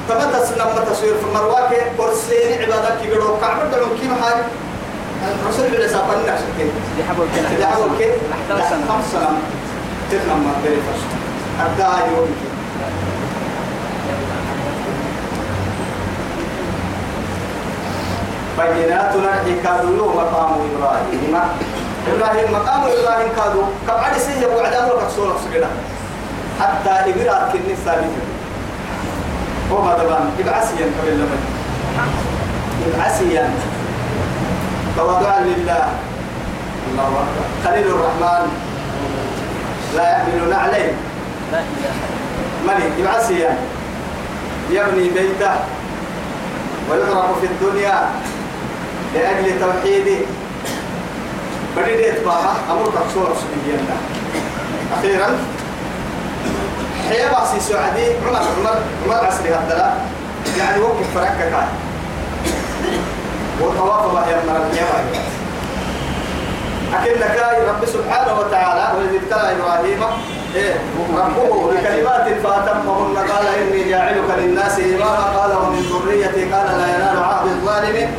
[0.10, 1.64] تمتس لما تصوير في مروان
[1.98, 4.38] كورسين عبادك يقولوا كعبة دعون كيف حاج
[5.44, 7.48] الرسول بن عيسى قال لنا شكل دي حبوا كده
[8.56, 9.30] 11 سنة خمس سنة
[10.12, 11.02] تفهم ما بيري فش
[11.60, 12.28] حتى يوم.
[18.58, 21.36] بينات نرحي كادوا له مقام إبراهيم.
[22.14, 25.68] إبراهيم مقام إبراهيم كادوا كم عدي سيه وعد أمرك سورة سجدة
[26.60, 28.31] حتى إبراهيم كني ثابت.
[29.72, 31.42] هو ما دبان إبعاسيا قبل لمن
[32.88, 33.50] إبعاسيا
[34.98, 35.90] تواضعا لله.
[36.92, 37.46] الله أكبر.
[37.66, 38.48] خليل الرحمن.
[39.96, 40.92] لا يحملون عليه.
[42.68, 43.58] من إبعاسيا
[44.70, 45.52] يبني بيته.
[46.92, 48.10] ويغرق في الدنيا.
[49.14, 50.26] لأجل توحيده.
[51.78, 53.98] بديت بها أمرك صورة سبحانه
[54.98, 55.30] أخيرا.
[57.12, 59.93] حياة باسي سعدي عمر عمر عمر عسري هذا
[60.60, 61.67] يعني وقف فرقك كاي.
[63.62, 64.86] وطواف بها يا مرة يا
[66.93, 70.04] أكن كاي رب سبحانه وتعالى والذي ابتلى إبراهيم.
[70.56, 70.74] إيه
[71.17, 73.17] ربه بكلمات فأتمهن.
[73.17, 75.26] قال إني جاعلك للناس إماما.
[75.38, 78.12] قال ومن ذريتي قال لا ينال عهد الظالم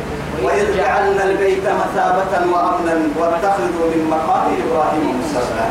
[0.43, 5.67] وإذ جعلنا البيت مثابة وأمنا واتخذوا من مقام إبراهيم مصلى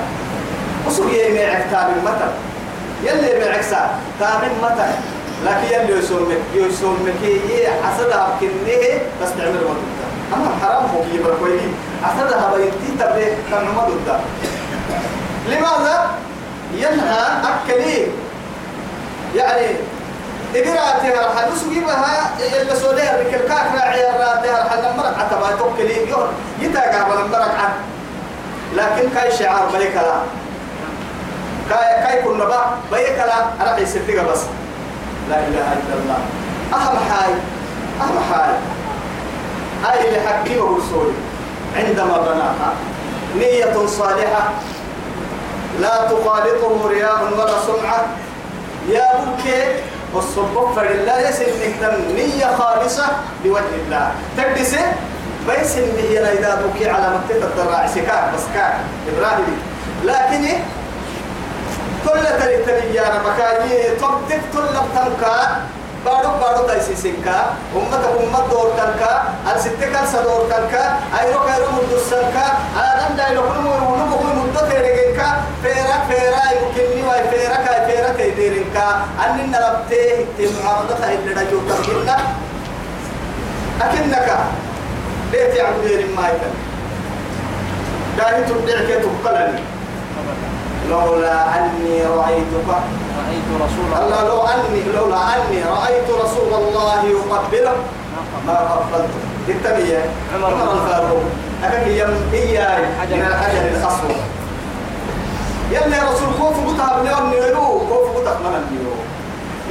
[0.87, 2.29] وسوي معك تابع متى
[3.03, 4.91] يلي سا تابع متى؟
[5.45, 11.63] لكن يلي يسومك يسومك هي حسدها بكنيه بس تعمل مدودة أما حرام هو يبقى كويس
[12.03, 14.19] حسدها بيتي تبلي كان مدودة
[15.49, 16.11] لماذا؟
[16.75, 18.07] ينهى أكلي.
[19.37, 19.67] يعني
[20.55, 22.31] إبراتها رح نسويبها
[22.63, 26.11] إلا سوداء ركل كاك راعي راتها رح نمرك عتبا توكلي.
[26.11, 26.29] يور
[26.61, 27.73] يتاقع ونمرك عن.
[28.77, 30.15] لكن كاي شعار بيكلا
[31.73, 32.61] كاي كاي كنا با
[32.93, 33.77] بيكلا أنا
[34.23, 34.41] بس.
[35.31, 36.19] لا إله إلا الله.
[36.75, 37.33] أهم حاي
[38.01, 38.55] أهم حاي
[39.85, 41.13] هاي اللي حكي ورسولي
[41.77, 42.73] عندما بناها.
[43.37, 44.51] نية صالحة.
[45.81, 48.07] لا تخالطه رياء ولا سمعة.
[48.89, 49.63] يا بكي
[50.15, 53.07] والصبح فلله يسن نهتم نية خالصة
[53.45, 54.13] لوجه الله.
[54.37, 54.93] تقدسه
[55.49, 58.75] بيس اللي هي إذا بكي على مكة الدراع سكاك بس كاك.
[59.09, 59.63] إبراهيم.
[60.05, 60.49] لكن
[62.05, 65.37] كل تري تري يا مكاني تبدك كل تنكا
[66.05, 67.39] بارو بارو تايسي سنكا
[67.77, 69.13] أمة أمة دور تنكا
[69.55, 70.85] الستة كان سدور تنكا
[71.21, 75.29] أيرو كيرو مدوس تنكا أنا ندا يلو كل مو ونو بقول مدة تيرجينكا
[75.63, 78.87] فيرا فيرا يمكن ني واي فيرا كاي فيرا تيديرينكا
[79.25, 82.17] أني نلبته تيم عرضة اللي رجو تركنا
[83.83, 84.29] أكنك
[85.33, 86.53] ليه تعبدين ما يكن
[88.19, 89.61] داهي تبدعك تبقلني.
[90.91, 92.69] لولا أني رأيتك
[93.19, 97.73] رأيت رسول الله الله لو أني لولا أني رأيت رسول الله يقبله
[98.47, 101.23] ما قبلته التبية عمر الفاروق
[101.65, 104.17] أكاك يم إياي من الحجر الأسود
[105.71, 108.95] يلي رسول خوف قطها بليون نيرو خوف قطها من النيرو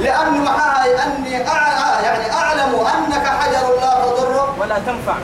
[0.00, 5.14] لأن معها أني أعلى يعني أعلم أنك حجر لا تضر ولا تنفع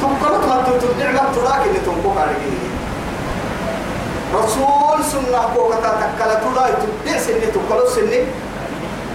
[0.00, 2.30] تنقلت ما تبدع ما تراك اللي تنقوك على
[4.34, 8.26] رسول سنة كوكا تكلا تلا تبدع سنة تقلو سنة.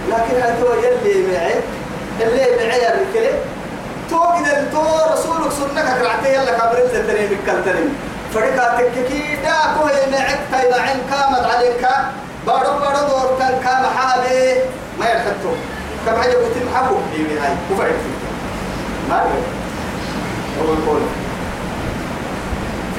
[0.08, 1.54] لكن هذا يلي معي؟
[2.20, 3.32] اللي معي الركلة
[4.10, 7.84] تو كده تو رسولك سنة كرعتي يلا كبرت تري بكل تري.
[8.34, 11.88] فريقا تككي دا كوه معك تايلا عين كامت عليك.
[12.46, 14.54] بارو بارو دور كان كام حابي.
[14.98, 15.52] ما يرحتو
[16.06, 17.54] كم حاجة قلت محبوب دي هاي.
[17.72, 17.92] وفعل
[19.08, 19.24] ما
[20.60, 21.00] القول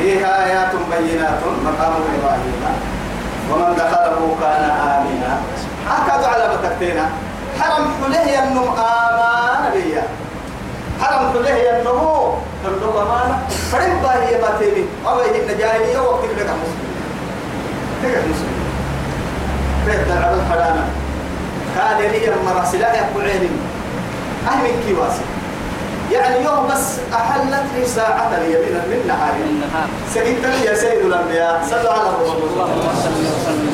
[0.02, 2.62] فيها آيات بينات مقام إبراهيم.
[3.52, 5.42] ومن دخله كان آمنا.
[5.90, 7.10] هكذا على بتكتينا
[7.60, 10.04] حرم حليه النم آمان بيا.
[11.02, 12.34] حرم حليه النمو
[12.64, 13.38] تملك أمانة
[13.72, 16.92] فرم باهي ما تبي أو هي النجاهية وقت لك مسلم.
[18.04, 18.56] لك مسلم.
[19.86, 20.86] فيت العبد الحرانة
[21.76, 23.50] كان لي مراسلة يقول عيني
[24.48, 25.41] أهل كيواسي.
[26.12, 29.34] يعني يوم بس أحلت لي ساعة لي من النهار
[30.14, 32.50] سيدنا يا سيد الأنبياء صلى على رسول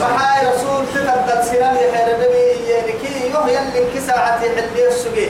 [0.01, 5.27] فحاي رسول تقدر سنان يحير النبي يعني كي يوم يلي كساعة حلي السجي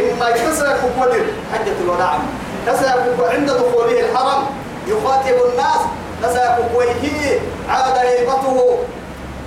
[0.00, 2.18] إما يتسرق قدر حجة الوداع.
[2.66, 4.42] تسرق عند دخوله الحرم.
[4.86, 5.80] يخاطب الناس
[6.22, 8.78] تسرق وجهه عاد هيبته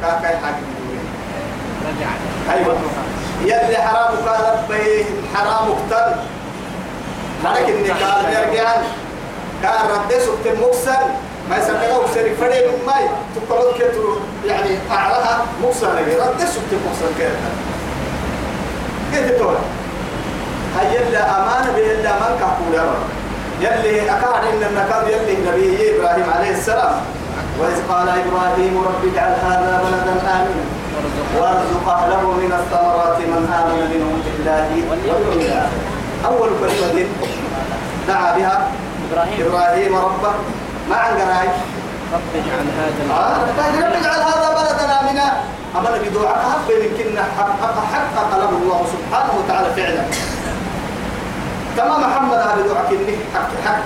[0.02, 0.66] كاكاي حاكم
[1.86, 2.10] رجع
[2.54, 2.76] أيوة.
[3.42, 5.70] يلي حرام قال بيه حرام
[7.44, 8.82] مالك النكال يرجعن
[9.64, 11.04] كان رد سكت المكسر
[11.50, 14.16] ما يسمونه سري فري من ماي تقرض كتو
[14.48, 17.30] يعني أعلها مكسر رد سكت المكسر كده
[19.14, 19.56] كده تقول؟
[20.78, 23.04] هاي يلي أمان به يلي أمان كحول يا رب.
[23.62, 27.02] يلي أكاد إن النكال يلي النبي إبراهيم عليه السلام
[27.60, 30.66] وإذ قال إبراهيم رب اجعل هذا بلدا آمنا
[31.40, 35.93] وارزق أهله من الثمرات من آمن منهم بالله واليوم الآخر.
[36.26, 37.08] أول كلمة
[38.08, 38.72] دعا بها
[39.12, 39.48] إبراهيم.
[39.48, 40.34] إبراهيم ربه.
[40.90, 41.48] ما عن قراي
[42.14, 45.34] رب اجعل هذا آه البلد رب اجعل هذا بلدا آمنا
[45.76, 46.38] أمر بدعاء.
[46.50, 50.04] حق يمكن حقق حقق له الله سبحانه وتعالى فعلا.
[51.78, 53.16] تمام محمد هذا دعاء كني.
[53.36, 53.84] حق حق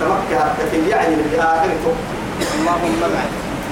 [0.00, 1.70] تمكى حق يعني بآخر
[2.58, 3.02] اللهم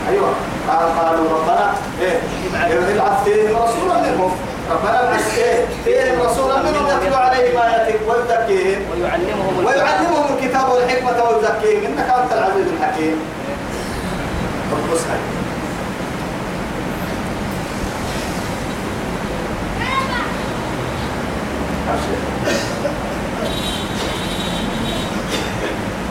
[0.09, 0.33] أيوه.
[0.69, 2.21] قال قالوا ربنا إيه
[2.55, 4.33] ابعث فيهم رسولا منهم.
[4.71, 5.65] ربنا ابعث إيه.
[5.85, 8.83] فيهم رسولا منهم يتلو عليهم آياتك؟ ويزكيهم.
[8.91, 9.67] ويعلمهم الكتاب.
[9.67, 11.85] ويعلمهم الكتاب والحكمة ويزكيهم.
[11.87, 13.17] إنك أنت العزيز الحكيم.
[15.11, 15.21] هاي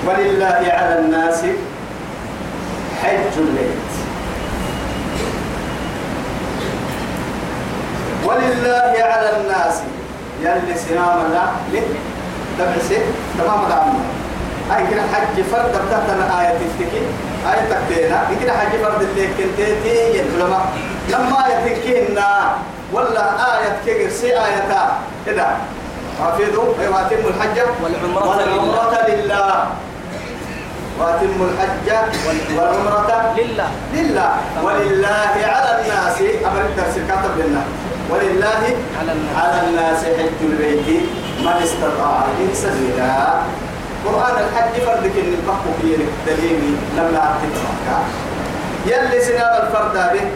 [0.07, 1.41] ولله على الناس
[3.03, 3.88] حج البيت
[8.25, 9.75] ولله على الناس.
[10.41, 11.45] يلي سنام لا
[12.59, 12.97] تبعسي
[13.37, 13.99] تمام العمل
[14.75, 17.01] أي كده حج فرد بتاعتنا آية تفتكي؟
[17.51, 18.27] آية تكتينا.
[18.41, 20.59] كده حج فرد اللي كنتي يدلما
[21.09, 22.55] لما آية تكينا
[22.93, 24.63] ولا آية كير سي آية
[25.25, 25.47] كده.
[26.23, 27.57] حافظوا أيوة أتم الحج.
[27.83, 29.65] والعمرة لله.
[30.99, 31.87] وأتم الحج
[32.27, 33.67] والعمرة لله.
[33.93, 34.31] لله.
[34.63, 36.17] ولله على الناس.
[36.45, 37.63] أمر الدرس كاتب لنا.
[38.09, 38.63] ولله
[39.37, 40.87] على الناس حج البيت
[41.45, 43.33] من استطاع إليه سبيلا.
[44.05, 47.97] قرآن الحج فردك إن البحث فيه دليل لما مكة
[48.85, 50.27] يلي سناب الفرد به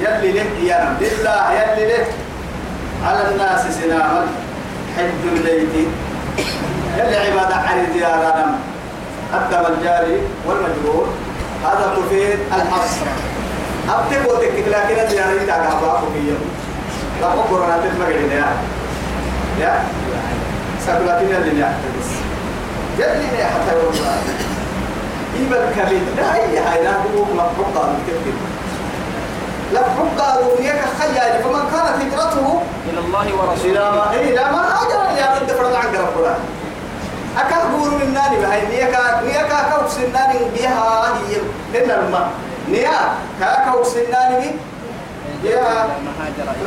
[0.00, 2.06] يلي له ينام لله يلي له
[3.06, 4.26] على الناس سنام
[4.96, 5.88] حج البيت.
[6.98, 8.54] يلي عبادة عن ديار نم.
[9.34, 11.06] الدم الجاري والمجبور
[11.64, 13.06] هذا تفيد الحصر.
[13.88, 16.20] أبتبو تكتك لكن الديار يتاقع بابو في
[17.20, 18.46] لا أقول أنا تتمقل يا
[19.60, 19.84] يا
[20.86, 22.08] سأقولاتين اللي يحتبس
[22.98, 23.92] يلي حتى يوم
[25.38, 28.34] إيبا الكبير لا أي هاي لا هو مفروضة الكبير
[29.72, 35.18] لا حق دنياك خيال فمن كانت هجرته إلى الله إلى ورسوله ما إلى ما هاجر
[35.18, 36.34] يا رب فرد عن ربنا
[37.38, 41.36] أكاد بورو من ناني بهاي نيكا نيكا كوك سناني بيها هي
[41.74, 42.30] هنا الماء
[42.68, 42.98] نيا
[43.40, 44.50] كاكوك سناني
[45.44, 45.86] إلى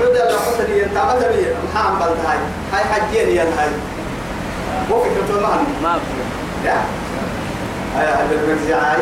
[0.01, 2.83] رد حتى لي عملت لي محام بلد هاي.
[2.83, 3.69] حجين يا هاي.
[4.89, 6.67] مو فكرة المعنى ما في.
[6.67, 6.77] يا
[7.95, 8.27] هاي هاي.
[8.27, 8.97] بالرجع هاي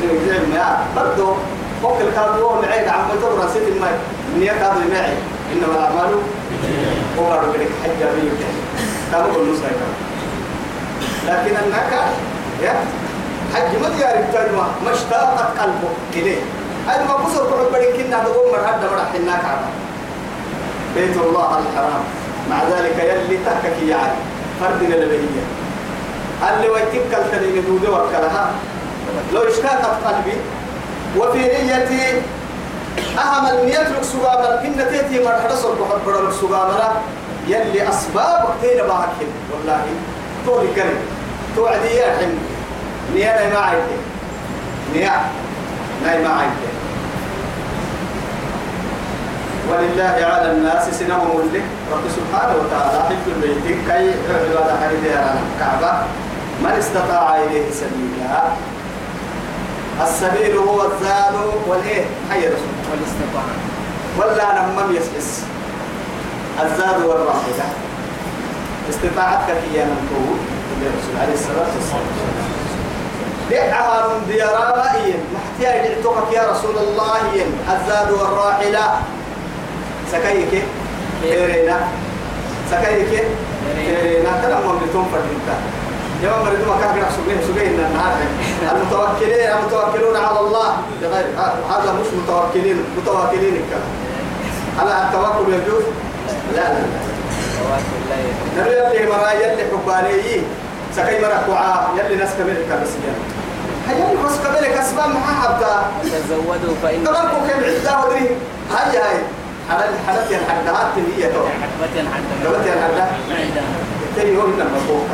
[0.00, 1.34] بالرجع ما برضو
[1.82, 3.98] فوق الكادو معي عم تدور سيد الماء.
[4.38, 5.12] نيا كادو معي.
[5.52, 6.14] إنما الأعمال
[7.18, 8.32] هو قالوا لك حجة بيك
[9.12, 9.58] كانوا كل نص
[11.26, 11.92] لكن انك
[12.62, 12.74] يا
[13.54, 16.42] حج ما ديار التجمع ما اشتاقت قلبه إليه.
[16.88, 19.70] هذا ما بصر كل بدين كنا نقوم مرحبا مرحبا هناك عبا
[20.94, 22.02] بيت الله الحرام.
[22.50, 24.18] مع ذلك يلي تحكك يعني
[24.60, 25.44] فردنا لبهية
[26.48, 28.50] اللي ويتك التنين دودة وكلها؟
[29.32, 30.36] لو اشتاقت قلبي.
[31.16, 32.22] وفي نيتي
[33.18, 36.80] أهم لك سقامر إن تيتي مرحلة صرف حبر لك سقامر
[37.48, 39.80] يلي أسباب وقتين باكين والله
[40.46, 41.00] تولي كريم
[41.56, 42.38] توعدي يا حمي
[43.14, 43.98] نيانا ما عيدي
[44.94, 45.20] نيا.
[46.04, 46.50] ما عيد
[49.68, 51.62] ولله على الناس سنهم اللي
[51.92, 55.92] رب سبحانه وتعالى حب البيت كي يعبد على حديث الكعبة
[56.62, 58.42] من استطاع إليه سبيلا؟
[60.02, 61.34] السبيل هو الزاد
[61.66, 63.54] والإيه؟ حي رسول والاستطاعة
[64.18, 65.42] ولا أنا مم يسحس
[66.62, 67.68] الزاد والراحلة.
[68.90, 72.48] استطاعتك يا من الرسول عليه الصلاة والسلام.
[73.50, 79.00] دعها من ديارا رأيين محتيا دعتك يا رسول الله الزاد والراحلة.
[80.12, 80.64] سكايك
[81.22, 81.76] كيرينا.
[82.70, 84.30] سكايك كيرينا.
[84.42, 85.56] ترى مملكتهم فردينتا
[86.22, 88.14] يوم مريض ما كان يحسب له سجين النهار.
[88.72, 90.76] المتوكلين المتوكلون على الله.
[91.02, 91.26] بغير
[91.70, 93.92] هذا مش متوكلين متوكلين الكلام.
[94.78, 95.84] على التوكل يجوز؟
[96.56, 97.00] لا لا لا.
[98.58, 100.42] نبي اللي مرا يلي حباني.
[100.96, 102.90] سكاي مرا كوعا يلي ناس كبير كبس
[103.88, 108.26] هيا بس كبير كسبان معاه عبدا تزودوا فإن تباركوا كم عدا ودري
[108.70, 109.18] هاي هاي
[109.68, 113.08] حلال حلال يا حدات اللي هي تو حكمة حتى قلت يا حدات
[114.02, 115.08] التاني هو من المفروض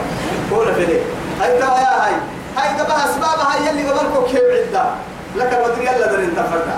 [0.50, 0.98] قول فيدي
[1.40, 2.14] هاي توا يا هاي.
[2.56, 4.84] هاي تبع أسبابها يلي قبلكم كيف عدة.
[5.36, 6.76] لك المدري يلا در انت فردا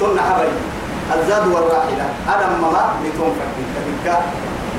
[0.00, 0.48] تون حبي
[1.14, 2.06] الزاد والراحلة.
[2.28, 4.16] أنا ماما لتون فردين تبكى.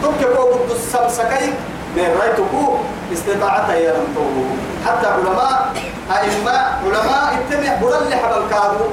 [0.03, 1.53] تبكى كو قد السمسكي
[1.95, 2.77] من رايتكو
[3.13, 4.05] استطاعتها يا لم
[4.87, 5.73] حتى علماء
[6.11, 6.51] أئمة
[6.85, 8.85] علماء اتبع برل حبل كادو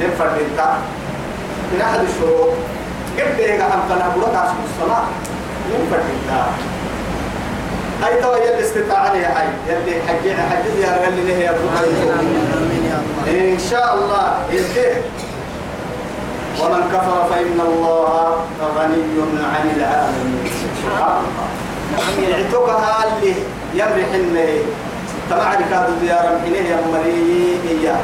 [0.00, 0.78] لم فردين تا
[1.72, 2.52] من أحد الشروط
[3.18, 5.04] قد يقع عن قناة برك عشق الصلاة.
[5.70, 6.46] لم فردين تا
[8.02, 11.50] هاي توا يلي استطاعة يا هاي يلي حجي حجي يا رجل آمين يا
[13.00, 13.52] الله.
[13.52, 14.38] إن شاء الله.
[14.52, 15.02] إيه
[16.60, 18.36] ومن كفر فإن الله
[18.76, 19.02] غني
[19.54, 20.50] عن العالمين.
[20.82, 21.48] سبحان الله.
[22.28, 23.34] يعتقها اللي
[23.74, 24.58] يمرح اللي
[25.30, 28.00] تبع كادو ديارا حينه يا مري إياه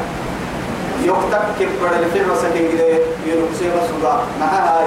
[1.01, 2.87] يكتب كبر الفيلم وسكين كده
[3.25, 4.85] ينقصي رسولا مع هاي؟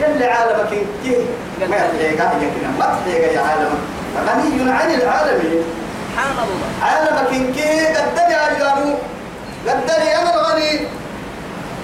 [0.00, 0.68] يلي عالمك
[1.04, 1.16] كي
[1.60, 3.70] ما تحيقا هي كده ما تحيقا يا عالم.
[4.16, 5.62] غني عن العالمين
[6.12, 6.68] سبحان الله.
[6.82, 8.94] عالمك كي قدني أجانو
[9.68, 10.86] قدني أنا الغني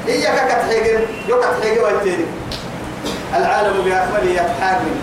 [0.06, 2.24] هي كتحيقن يو كتحيقن ويتيني.
[3.36, 4.94] العالم بأكمله يتحاكم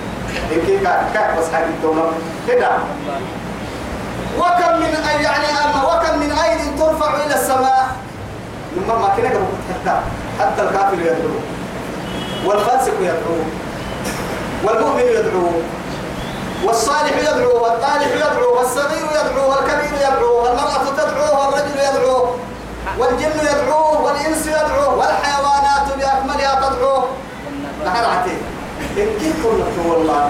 [1.14, 2.11] كاك بس حاجة الدولة
[2.47, 2.70] كده.
[4.39, 7.88] وكم من يعني أما وكم من أيد ترفع إلى السماء؟
[8.78, 10.01] لما ما كنا قبل حتى
[10.39, 11.38] حتى الكافر يدعو.
[12.45, 13.38] والفاسق يدعو.
[14.63, 15.47] والمؤمن يدعو.
[16.65, 17.63] والصالح يدعو.
[17.63, 18.57] والطالح يدعو.
[18.57, 19.49] والصغير يدعو.
[19.51, 20.43] والكبير يدعو.
[20.43, 21.39] والمرأة تدعو.
[21.39, 22.28] والرجل يدعو.
[22.99, 24.05] والجن يدعو.
[24.05, 24.99] والإنس يدعو.
[24.99, 27.03] والحيوانات بأكملها تدعو.
[27.86, 28.41] نحن عتيق
[28.97, 30.30] إن كيف كنا والله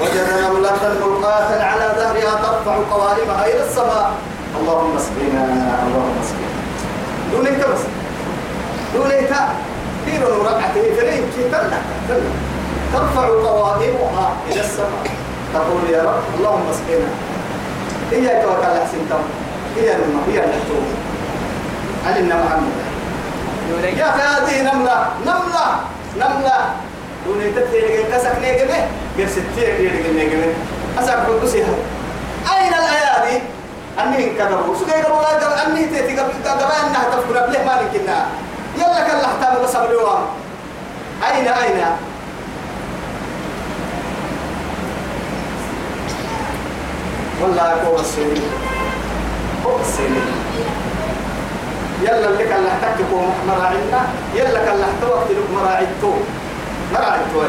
[0.00, 4.12] وجد نملة ملقاة على ظهرها ترفع قوائمها إلى السماء.
[4.60, 5.44] اللهم اسقنا.
[5.86, 6.51] اللهم اسقنا.
[7.32, 7.80] دون انت بس.
[8.94, 9.32] دون انت
[10.06, 11.78] دير ربعته كي تلا
[12.08, 12.30] تلا
[12.92, 15.06] ترفع قوائمها إلى السماء.
[15.54, 17.10] تقول يا رب اللهم اسقنا.
[18.12, 19.24] هي توكل حسين تم
[19.76, 20.94] هي الأمة هي الحكومة
[22.06, 22.72] علمنا محمد؟
[23.98, 25.08] يا أخي هذه نملة.
[25.26, 25.66] نملة.
[26.16, 26.58] نملة
[27.26, 28.86] دون تتيري كسك نيجمه
[29.18, 30.52] يرجع نيجمه
[30.98, 31.74] أسأل بقصيها.
[32.52, 33.42] أين الأيادي؟
[34.00, 38.26] أني كذبوا سكي قبل قبل أني تيتي قبل قبل أنها تفكر قبل ما لكنا
[38.76, 40.26] يلا كان لحتام بس اليوم.
[41.30, 41.84] أين أين؟
[47.42, 48.50] والله هو السنين
[49.66, 50.32] هو السنين
[52.02, 54.00] يلا اللي كان لحتككم مراعينا
[54.34, 56.12] يلا كان لحتوقت لكم مراعيتو
[56.92, 57.40] مراعيتو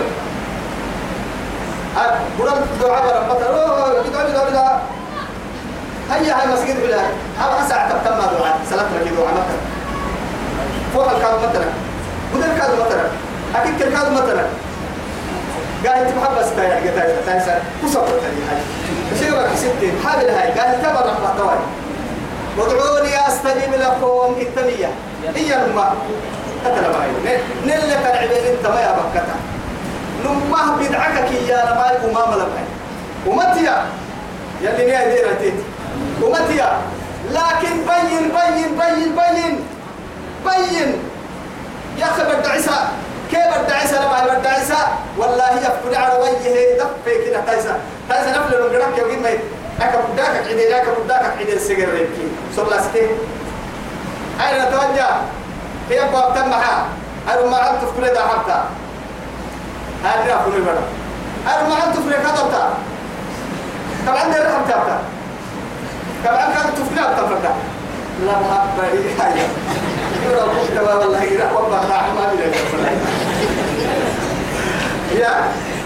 [2.39, 3.41] قرن دعاء ربك.
[4.07, 4.81] بدا بدا بدا
[6.12, 7.01] هيا هاي مسجد بلا.
[7.39, 9.60] هذا ساعة تم دعاء سلام لك دعاء مثلا
[10.93, 11.66] فوق الكاد مثلا.
[12.34, 13.06] بدل الكاد مثلا.
[13.56, 14.43] أكيد الكاد مثلا.
[15.86, 18.62] قال أنت محبس تايا تايا تايا كسر تايا هاي
[19.20, 19.72] شيء ولا حسيت
[20.06, 20.51] حابل هاي.
[20.51, 21.58] قال تبر رحمة توي
[22.58, 24.89] ادعوني أستجيب لكم التمية.
[25.36, 25.95] هي الماء
[26.66, 27.38] قتل معي.
[27.66, 29.36] نل كان عبين أنت ما يا بكتا.
[30.26, 32.66] نمه بدعك يا نماي وما ملبعي
[33.28, 33.86] ومتيا
[34.62, 35.54] يلي نيا دير تيت.
[36.24, 36.69] ومتيا
[37.32, 39.59] لكن بين بين بين بين
[40.45, 40.89] بين.
[41.97, 42.78] يا أخي بدع عيسى.
[43.32, 44.78] كيف بدع عيسى؟ لما بدع عيسى.
[45.17, 46.78] والله يفقد على وجهه.
[46.78, 49.30] دفه كده تايسا تايسا نفل من قرأك يوم ما
[49.82, 52.28] أكا بداك عدي أكا بداك عدي السجر ريبكي.
[52.55, 53.09] صلى ستين
[54.41, 55.07] أين نتوجه
[55.89, 56.88] هي باب تمها
[57.34, 58.65] أنا ما عم تفكر إذا حبتا
[60.03, 60.78] هذا أقول لك
[61.47, 62.74] أنا ما عم تفكر كذبتا
[64.07, 64.63] طبعا ده رحم
[66.26, 67.53] طبعا كان تفكر تفكر
[68.26, 69.41] لا ما بدي حاجة
[70.26, 72.24] يقول مكتبة والله يقول والله رحمة
[75.19, 75.32] يا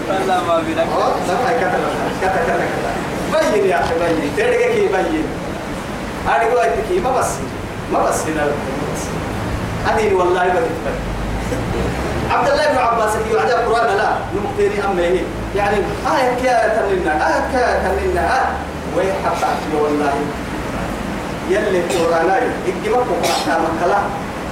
[0.08, 1.80] والله ما في لك آه لا كذا
[2.20, 5.24] كذا كذا كذا بين يا أخي بين ترجع كي بين
[6.28, 7.30] أنا قلت كي ما بس
[7.92, 8.46] ما بس هنا
[9.86, 10.98] هذه والله بدي
[12.30, 15.20] عبد الله بن عباس في وعد القرآن لا نمقتني أمه
[15.56, 15.76] يعني
[16.16, 18.52] آية كيا تنلنا آية كيا تنلنا آية
[18.98, 20.14] ويحبك والله؟
[21.50, 23.98] يلي القرآن يجيبك وقعتها مكلا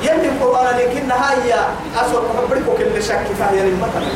[0.03, 1.55] يلي القرآن لكن هاي
[1.97, 4.11] أسوأ محبرك كل شك فهي مثلا.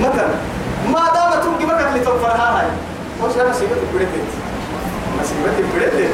[0.00, 0.28] مثلا.
[0.92, 2.66] ما دام تنجي مكة اللي تنفرها هاي.
[3.22, 4.30] وش أنا سيبت بريتت
[5.16, 6.10] ما سيبت بريتت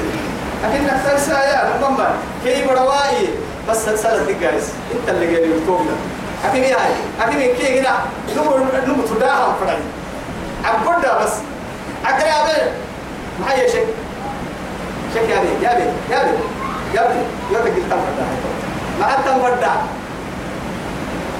[0.65, 2.09] لكن أكثر سايا ربما
[2.45, 3.29] كي بروائي.
[3.69, 4.65] بس سلسلة جايز
[4.95, 5.51] إنت اللي جاي
[6.45, 6.95] لكن يا هاي.
[7.21, 7.95] لكن كي هنا
[8.37, 9.79] نمر نمر تداهم فرعي.
[10.65, 11.33] عبدا بس.
[12.09, 12.71] أكري أبي
[13.41, 13.87] ما هي شيء
[15.15, 15.85] شيء يا بي يا بي
[16.15, 16.31] يا بي
[16.95, 17.19] يا بي
[17.55, 18.27] يا بي قلت فردا
[19.01, 19.71] ما أنت فردا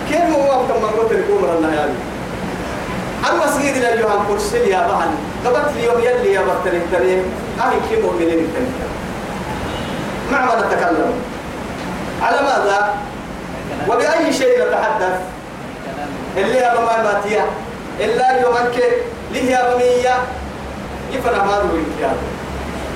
[0.09, 1.93] كيف هو أنت ما قلت لكم رنا يا بي
[3.31, 5.15] المسجد اللي يوم كرسي يا بهن
[5.47, 7.23] قبلت اليوم يلي يا بطل التريم.
[7.61, 8.75] أهي كي مؤمنين التريم؟
[10.33, 11.13] مع من نتكلم
[12.23, 12.95] على ماذا؟
[13.89, 15.21] وبأي شيء نتحدث؟
[16.37, 17.45] اللي يا بما ماتيا.
[18.01, 18.83] إلا يومك
[19.33, 20.15] ليه يا بمية؟
[21.13, 22.11] يفنى ما دوري يا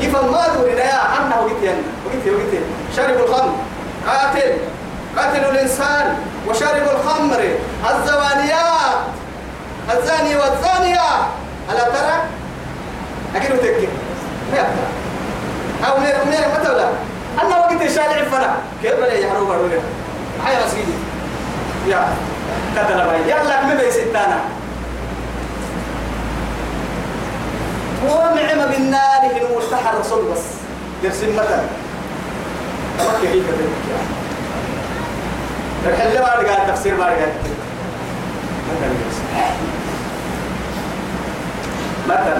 [0.00, 2.62] يفن ما دوري يا عنه وقتين وقتين وقتين
[2.96, 3.52] شرب الخمر.
[4.06, 4.52] قاتل.
[5.16, 6.16] قاتل الإنسان.
[6.48, 7.40] وشرب الخمر.
[7.90, 8.98] الزوانيات.
[9.92, 11.10] الزاني والزانية.
[11.70, 12.16] ألا ترى؟
[13.36, 13.88] أكيد تكي
[14.52, 14.68] ما
[15.88, 16.88] أو من من متى ولا؟
[17.42, 19.68] أنا وقت الشارع فنا كيف بلا يحرو بارو
[20.44, 20.92] حيا مسجدي
[21.86, 22.08] يا.
[22.76, 23.96] كتلا باي يلا كم بيس
[28.04, 30.44] ونعم بالنار في المرتاح الرسول بس.
[31.04, 31.62] يرسم مثلا.
[32.98, 33.42] تبكي هيك
[35.86, 37.26] الحل ما رجع تفسير ما رجع
[42.08, 42.38] مثلا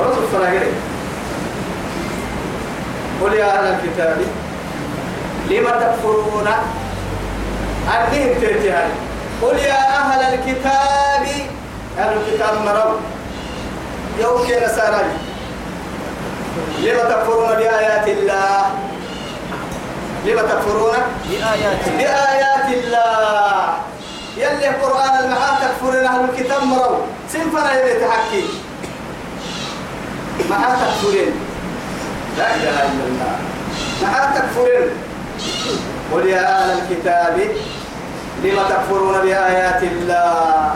[0.00, 0.72] رسول الفراغري
[3.22, 4.16] قل يا أهل الكتاب
[5.50, 6.48] لما تكفرون؟
[7.88, 8.88] أنهم ترتيان
[9.42, 11.26] قل يا أهل الكتاب
[11.98, 12.98] أهل الكتاب مروا.
[14.20, 15.12] يوكي نساري
[16.82, 18.70] لما تكفرون بآيات الله؟
[20.26, 20.96] لما تكفرون؟
[21.30, 23.74] بآيات بآيات الله.
[24.36, 26.98] يلي القرآن المعاه تكفرون أهل الكتاب مروا.
[27.32, 28.44] سنفنا يلي تحكي.
[30.50, 31.32] معاه تكفرين.
[32.38, 33.36] لا إله إلا الله.
[34.02, 34.90] معاه تكفرين.
[36.12, 37.38] قل يا أهل الكتاب
[38.44, 40.74] لم تكفرون بآيات الله؟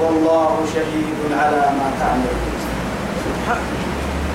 [0.00, 2.49] والله شهيد على ما تعملون.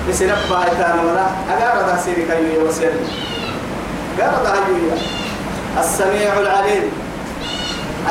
[0.09, 3.07] بسنب بايتان ولا أقارد أسيرك أيها وسلم
[4.20, 4.97] قارد أيها
[5.80, 6.91] السميع العليم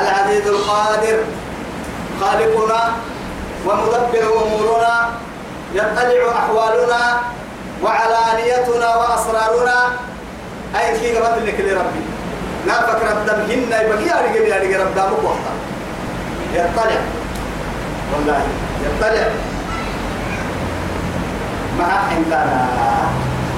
[0.01, 1.19] العزيز القادر
[2.21, 2.93] خالقنا
[3.67, 5.09] ومدبر أمورنا
[5.75, 7.21] يطلع أحوالنا
[7.83, 9.77] وعلانيتنا وأسرارنا
[10.81, 12.03] أي كي قبل لك لربي
[12.67, 15.53] نافك رب دم هنا يبقى يا رجال يا رجال رب دامك وقتا
[16.55, 17.01] يطلع
[18.15, 18.43] والله
[18.85, 19.27] يطلع
[21.79, 22.66] مع حنتنا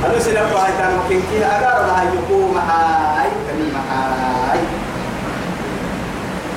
[0.06, 4.58] أنا سنبقى هاي تان ممكن كي أقار لها يقوم هاي تني معاي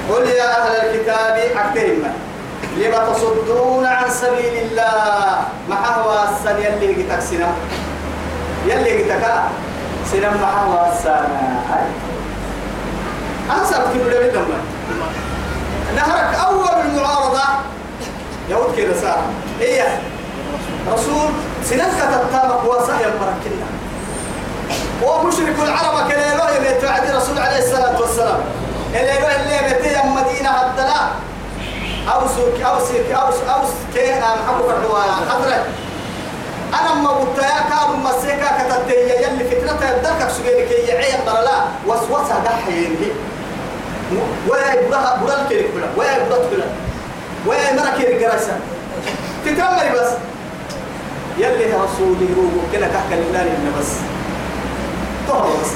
[0.10, 2.04] قل يا أهل الكتاب أكتهم
[2.78, 5.38] لما تصدون عن سبيل الله؟
[5.70, 7.52] ما هو السن يلي قتك سنة؟
[8.68, 9.26] يلي قتك
[10.12, 11.60] سنة ما هو السنة
[13.70, 14.60] سألت كبيرة من دمنا
[15.96, 17.40] نهرك أول المعارضة.
[18.50, 19.22] يهود كده صار.
[19.62, 20.02] إيه؟
[20.94, 21.30] رسول
[21.64, 23.68] سنة كتبتامك وصايا مركنا
[25.04, 28.40] ومشرك العرب كان يروح يتوعد رسول عليه الصلاة والسلام.
[28.96, 31.10] اللي يروح اللي يمتي مدينة الدلاء
[32.14, 32.32] أوس
[32.66, 35.66] أوس أوس أوس كي أم حكوا فرحوا حضرة.
[36.82, 41.64] أنا ما قلت يا كارم مسيكا كتبت يلي فترة يدرك سجيني كي يعين برلا.
[41.88, 43.12] وسوسة دحين هي.
[44.50, 45.88] ويا يبغى برال كيرك بلا.
[45.98, 46.66] ويا يبغى بلا
[47.46, 48.60] ويا مرا كيرك جرسا
[49.46, 50.10] تتمري بس.
[51.40, 53.92] يلي رسولي هو كنا كحكا لله إن بس.
[55.28, 55.72] طهر بس.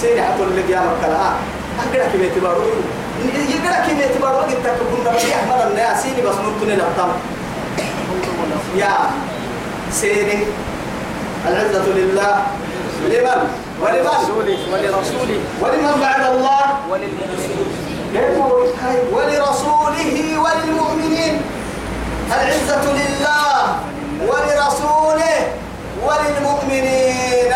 [0.00, 1.30] سيني حتقول لك يا مكلا
[1.82, 2.62] أقرأ كم يتبارو.
[3.54, 4.38] يقرأ كم يتبارو.
[4.38, 7.10] قد تكون نبي أحمد الناس سيني بس نطني نبتم
[8.76, 8.94] يا
[9.92, 10.38] سيني
[11.48, 12.32] العزة لله.
[13.06, 13.40] لمن؟
[13.82, 14.20] ولمن؟
[14.72, 15.38] ولرسوله.
[15.62, 17.68] ولمن بعد الله؟ وللمؤمنين
[19.12, 20.14] ولرسوله
[20.44, 21.34] وللمؤمنين.
[22.32, 23.95] العزة لله.
[24.22, 25.38] ولرسوله
[26.06, 27.52] ولل المؤمنين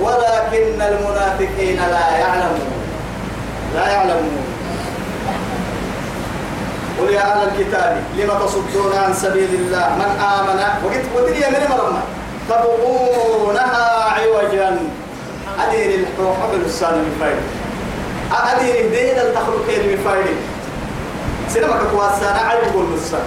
[0.00, 2.70] ولكن المنافقين لا يعلمون.
[3.74, 4.44] لا يعلمون.
[6.98, 12.02] قل يا أهل الكتاب لم تصدون عن سبيل الله؟ من آمن؟ وقلت ودري من مرمى.
[12.48, 14.78] تبغونها عوجا.
[15.58, 17.42] أدير الحب السان من فايد
[18.32, 20.36] أدير دين التخلقين من فايد
[21.48, 23.26] سينما كواسانا عيب النسان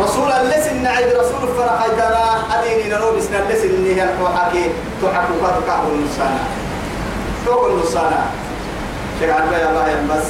[0.00, 2.24] رسول الله سن عيب رسول الفرح دنا
[2.58, 4.64] أديني نروب سن الله سن هي الحوحكي
[5.02, 5.76] تحكو فتكه
[7.46, 8.12] تو النسان
[9.20, 10.26] شيخ عبد يا الله بس.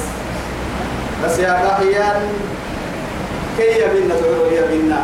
[1.23, 2.21] بس يا بحيان
[3.57, 4.99] كي يبينا تعروا يبينا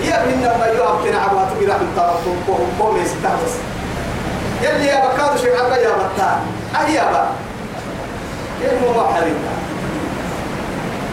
[0.00, 3.54] يبينا ما يوم تنعب وتبي راح نطلقوا قوم يستهبس
[4.62, 6.38] يلي يا بكاد عبد يا بطان
[6.76, 7.28] أهي يا با
[8.60, 9.36] كيف هو محرم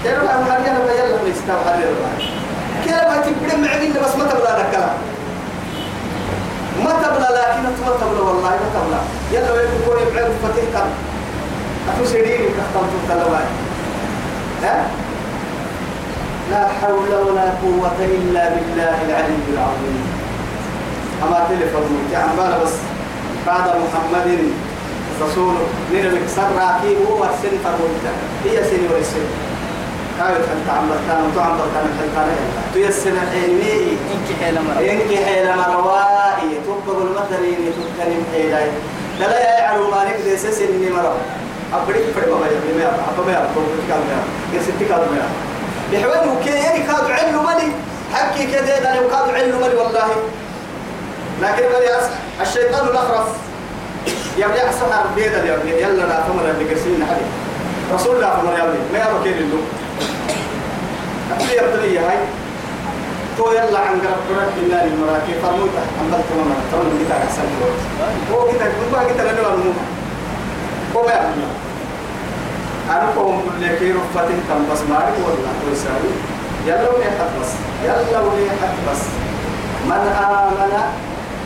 [0.03, 1.73] كيف هو محرم يلا يلا ما يستوحى
[2.83, 4.95] كيف ما تبدأ معين بس ما تبلا الكلام.
[6.83, 8.99] ما تبلا لكن ما تبلا والله ما تبلا
[9.31, 10.83] يلا يكون يبعد فتح
[11.89, 13.45] أتو سيدين كختم تلوان
[14.63, 14.85] ها؟
[16.51, 20.03] لا حول ولا قوة إلا بالله العلي العظيم.
[21.23, 22.73] أما تلفون تعمل بس
[23.47, 24.39] بعد محمد
[25.21, 25.53] رسول
[25.93, 27.57] من المكسر راكي هو السن
[28.45, 29.25] هي سن والسن
[30.19, 32.27] كايو تحت عمل كان وتعمل كان تحت كان
[32.73, 34.79] تيسن حيني إنك حيل مرة.
[34.91, 38.69] إنك حيل مروائي تبقى المثلين تبتنم حيلاي
[39.19, 41.15] لا يا يعلم ما نقدر سسني مرة.
[41.73, 44.17] أبدي فرد ما يبني ما أبى ما يبى كم كم ما
[44.53, 45.27] يستي كم ما
[45.91, 47.71] بحوالي وكي يعني كاد علو مالي.
[48.13, 50.09] حكي كده ده لو كاد علو مالي والله.
[51.41, 51.89] لكن بني
[52.41, 53.29] الشيطان الأخرس.
[54.37, 54.85] يبني أحسن
[55.15, 57.25] بيدا يبني يلا لا تمر اللي قرسين حدي
[57.93, 59.49] رسول الله تمر يبني ما يبى كيل
[61.31, 62.17] أبدي يبدي هاي.
[63.37, 67.47] تو يلا عن قرب قرب بالله المراكي فرموتا أمبل تمام تمام بيتا أحسن
[68.33, 69.73] هو كده كل كده لنا المهم
[70.95, 71.43] هو يعمل
[72.89, 76.13] أنا قوم لك رفتين كم بس ماري ولا ويساوي
[76.67, 77.51] يلا ولي حد بس.
[77.85, 79.01] يلا ولي حد بس.
[79.85, 79.91] من
[80.23, 80.71] آمن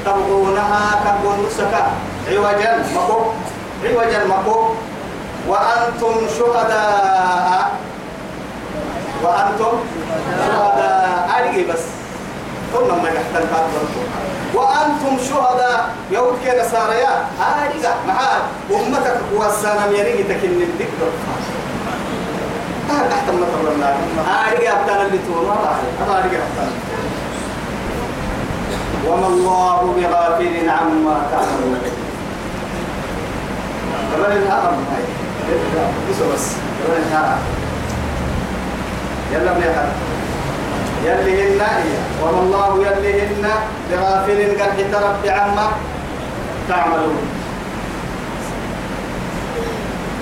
[0.06, 1.84] تبغونها كبون نسكا
[2.32, 3.20] عوجا مكو.
[3.86, 4.70] عوجا مكو.
[5.48, 7.72] وأنتم شهداء.
[9.24, 9.78] وأنتم
[10.48, 11.30] شهداء.
[11.40, 11.84] أرجي بس؟
[12.74, 13.46] ثم ما يحتل
[14.54, 15.90] وأنتم شهداء.
[16.12, 17.26] يوم كان ساريا.
[17.40, 18.42] أرجع معاد
[18.72, 20.62] أمتك وسانا يريد تكن
[22.90, 23.96] هذا تحت المطر الله
[24.52, 26.72] أرجع أبتنا اللي تقول؟ أنا أرجع أبتنا
[29.08, 31.82] وما الله بغافل عما تعملون.
[34.16, 34.78] كمان الهرم
[36.34, 36.46] بس.
[36.84, 37.57] كمان الهرم
[39.34, 39.96] يلا من يحرم.
[41.06, 41.62] يلهن
[42.24, 43.46] وما الله يلهن
[43.92, 45.68] بغافل قد ترب عما
[46.70, 47.18] تعملون.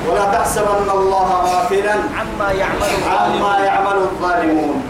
[0.09, 4.83] ولا تحسبن الله غافلا عما يعمل عما يعمل الظالمون.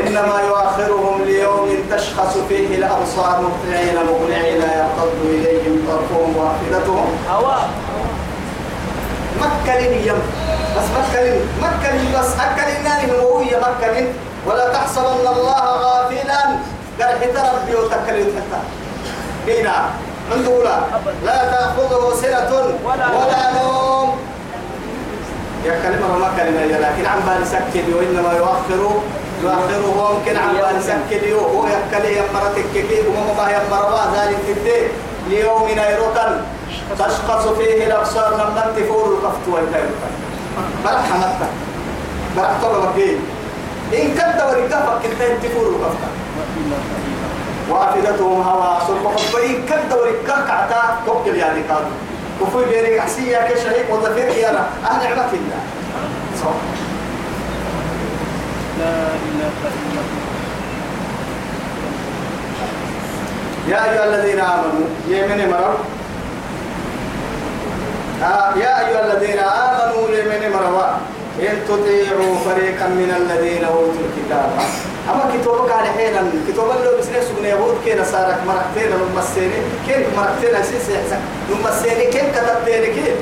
[0.00, 7.10] إنما يؤخرهم ليوم تشخص فيه الأبصار مقنعين مقنعين يرتد إليهم طرفهم وأفئدتهم.
[7.30, 7.70] هواء
[9.42, 10.20] مكلين يم
[10.76, 12.30] بس مكلين مكلين بس.
[12.46, 14.08] أكلين ناني هوية مكلين
[14.46, 16.42] ولا تحسبن الله غافلا.
[17.00, 18.60] قال حتى ربي وتكلين حتى
[19.48, 19.76] هنا
[20.32, 20.76] عنده لا
[21.24, 22.50] لا تأخذه سنة
[22.84, 23.06] ولا
[23.54, 24.08] نوم.
[25.64, 29.02] يا كلمة ما كلمة لكن عم بالي سكت وإنما يؤخره
[29.42, 34.88] يؤخره ممكن عم بالي سكت هو يكلي يمرتك كيف وما ما يمروا ذلك الدين.
[35.28, 36.40] ليوم نيروتن.
[36.98, 40.12] تشخص فيه الأبصار لما تفور القفت والكيروتن
[40.84, 41.50] برح حمدت
[42.36, 43.18] برح طلب الدين
[43.94, 45.98] إن كنت ورقافك كنت تفور القفت.
[47.70, 51.84] وافدتهم هوا صرف حبين كد ورقاك عتا توكل يعني قال
[52.40, 55.60] وفي بيرك حسية كشهيك وظفير يانا أهل نعمة الله.
[56.40, 56.54] صح.
[58.78, 60.02] لا إله إلا الله.
[63.68, 65.76] يا أيها الذين آمنوا يمن مرر.
[68.22, 70.90] آه يا أيها الذين آمنوا يمن مروا
[71.40, 74.50] إن تطيعوا فريقا من الذين أوتوا الكتاب.
[75.10, 80.54] أما كتابك على حينا كتاب اللي بسنة سبنا يهود كينا صارك مرقتين نمسيني كيف مرقتين
[80.54, 81.20] أسيس يحسن
[81.50, 83.18] نمسيني كيف كتبتين كيف؟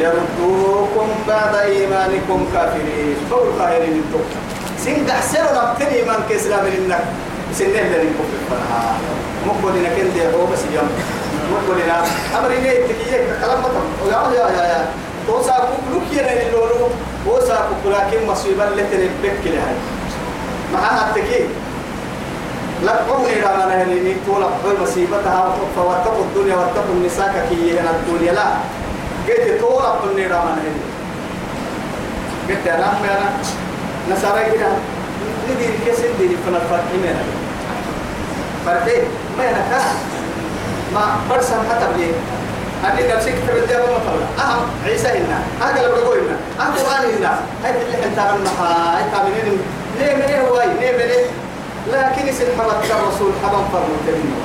[0.00, 3.16] يردوكم بعد إيمانكم كافرين.
[3.30, 4.24] فوق خيرين أنتم
[4.84, 7.04] سنقع سنو نبتني إيمان كإسلام لنك
[7.54, 8.94] سنه لن يكون في الفرحة
[9.46, 10.88] مقبلنا كنت هو بس يوم.
[11.52, 11.96] مقبلنا
[12.38, 14.86] أمرنا يتكيك كلام مطم يا يا يا يا
[15.26, 16.88] توسا كوكلوك ينا اللولو
[17.24, 19.76] توسا كوكلاكين مصيبة اللي تنبك لهاي
[20.72, 21.44] معها التكي
[22.84, 28.44] لقوا إلى من هني طول حول مصيبتها فواتقوا الدنيا واتقوا النساء كي هنا الدنيا لا
[29.28, 30.82] قلت طول حول إلى من هني
[32.48, 33.30] قلت أنا أنا
[34.10, 34.66] نصارى كده
[35.50, 37.22] ندير كسر دير فنا فرق منا
[38.66, 39.02] فرقين
[39.38, 39.80] ما ينكا
[40.94, 42.12] ما برسم حتى بليه
[42.84, 45.38] أني نفسك تبدأ ما طلع أهم عيسى هنا.
[45.62, 47.38] أقل بقول هنا القرآن هنا.
[47.64, 49.58] هاي اللي أنت عم هاي تعملين.
[49.98, 51.26] ليه من إيه هواي ليه من إيه
[51.92, 54.36] لكن اسم حبت الرسول حبا فرموت منه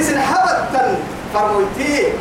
[0.00, 0.80] اسم حبت
[1.34, 2.12] فرموتي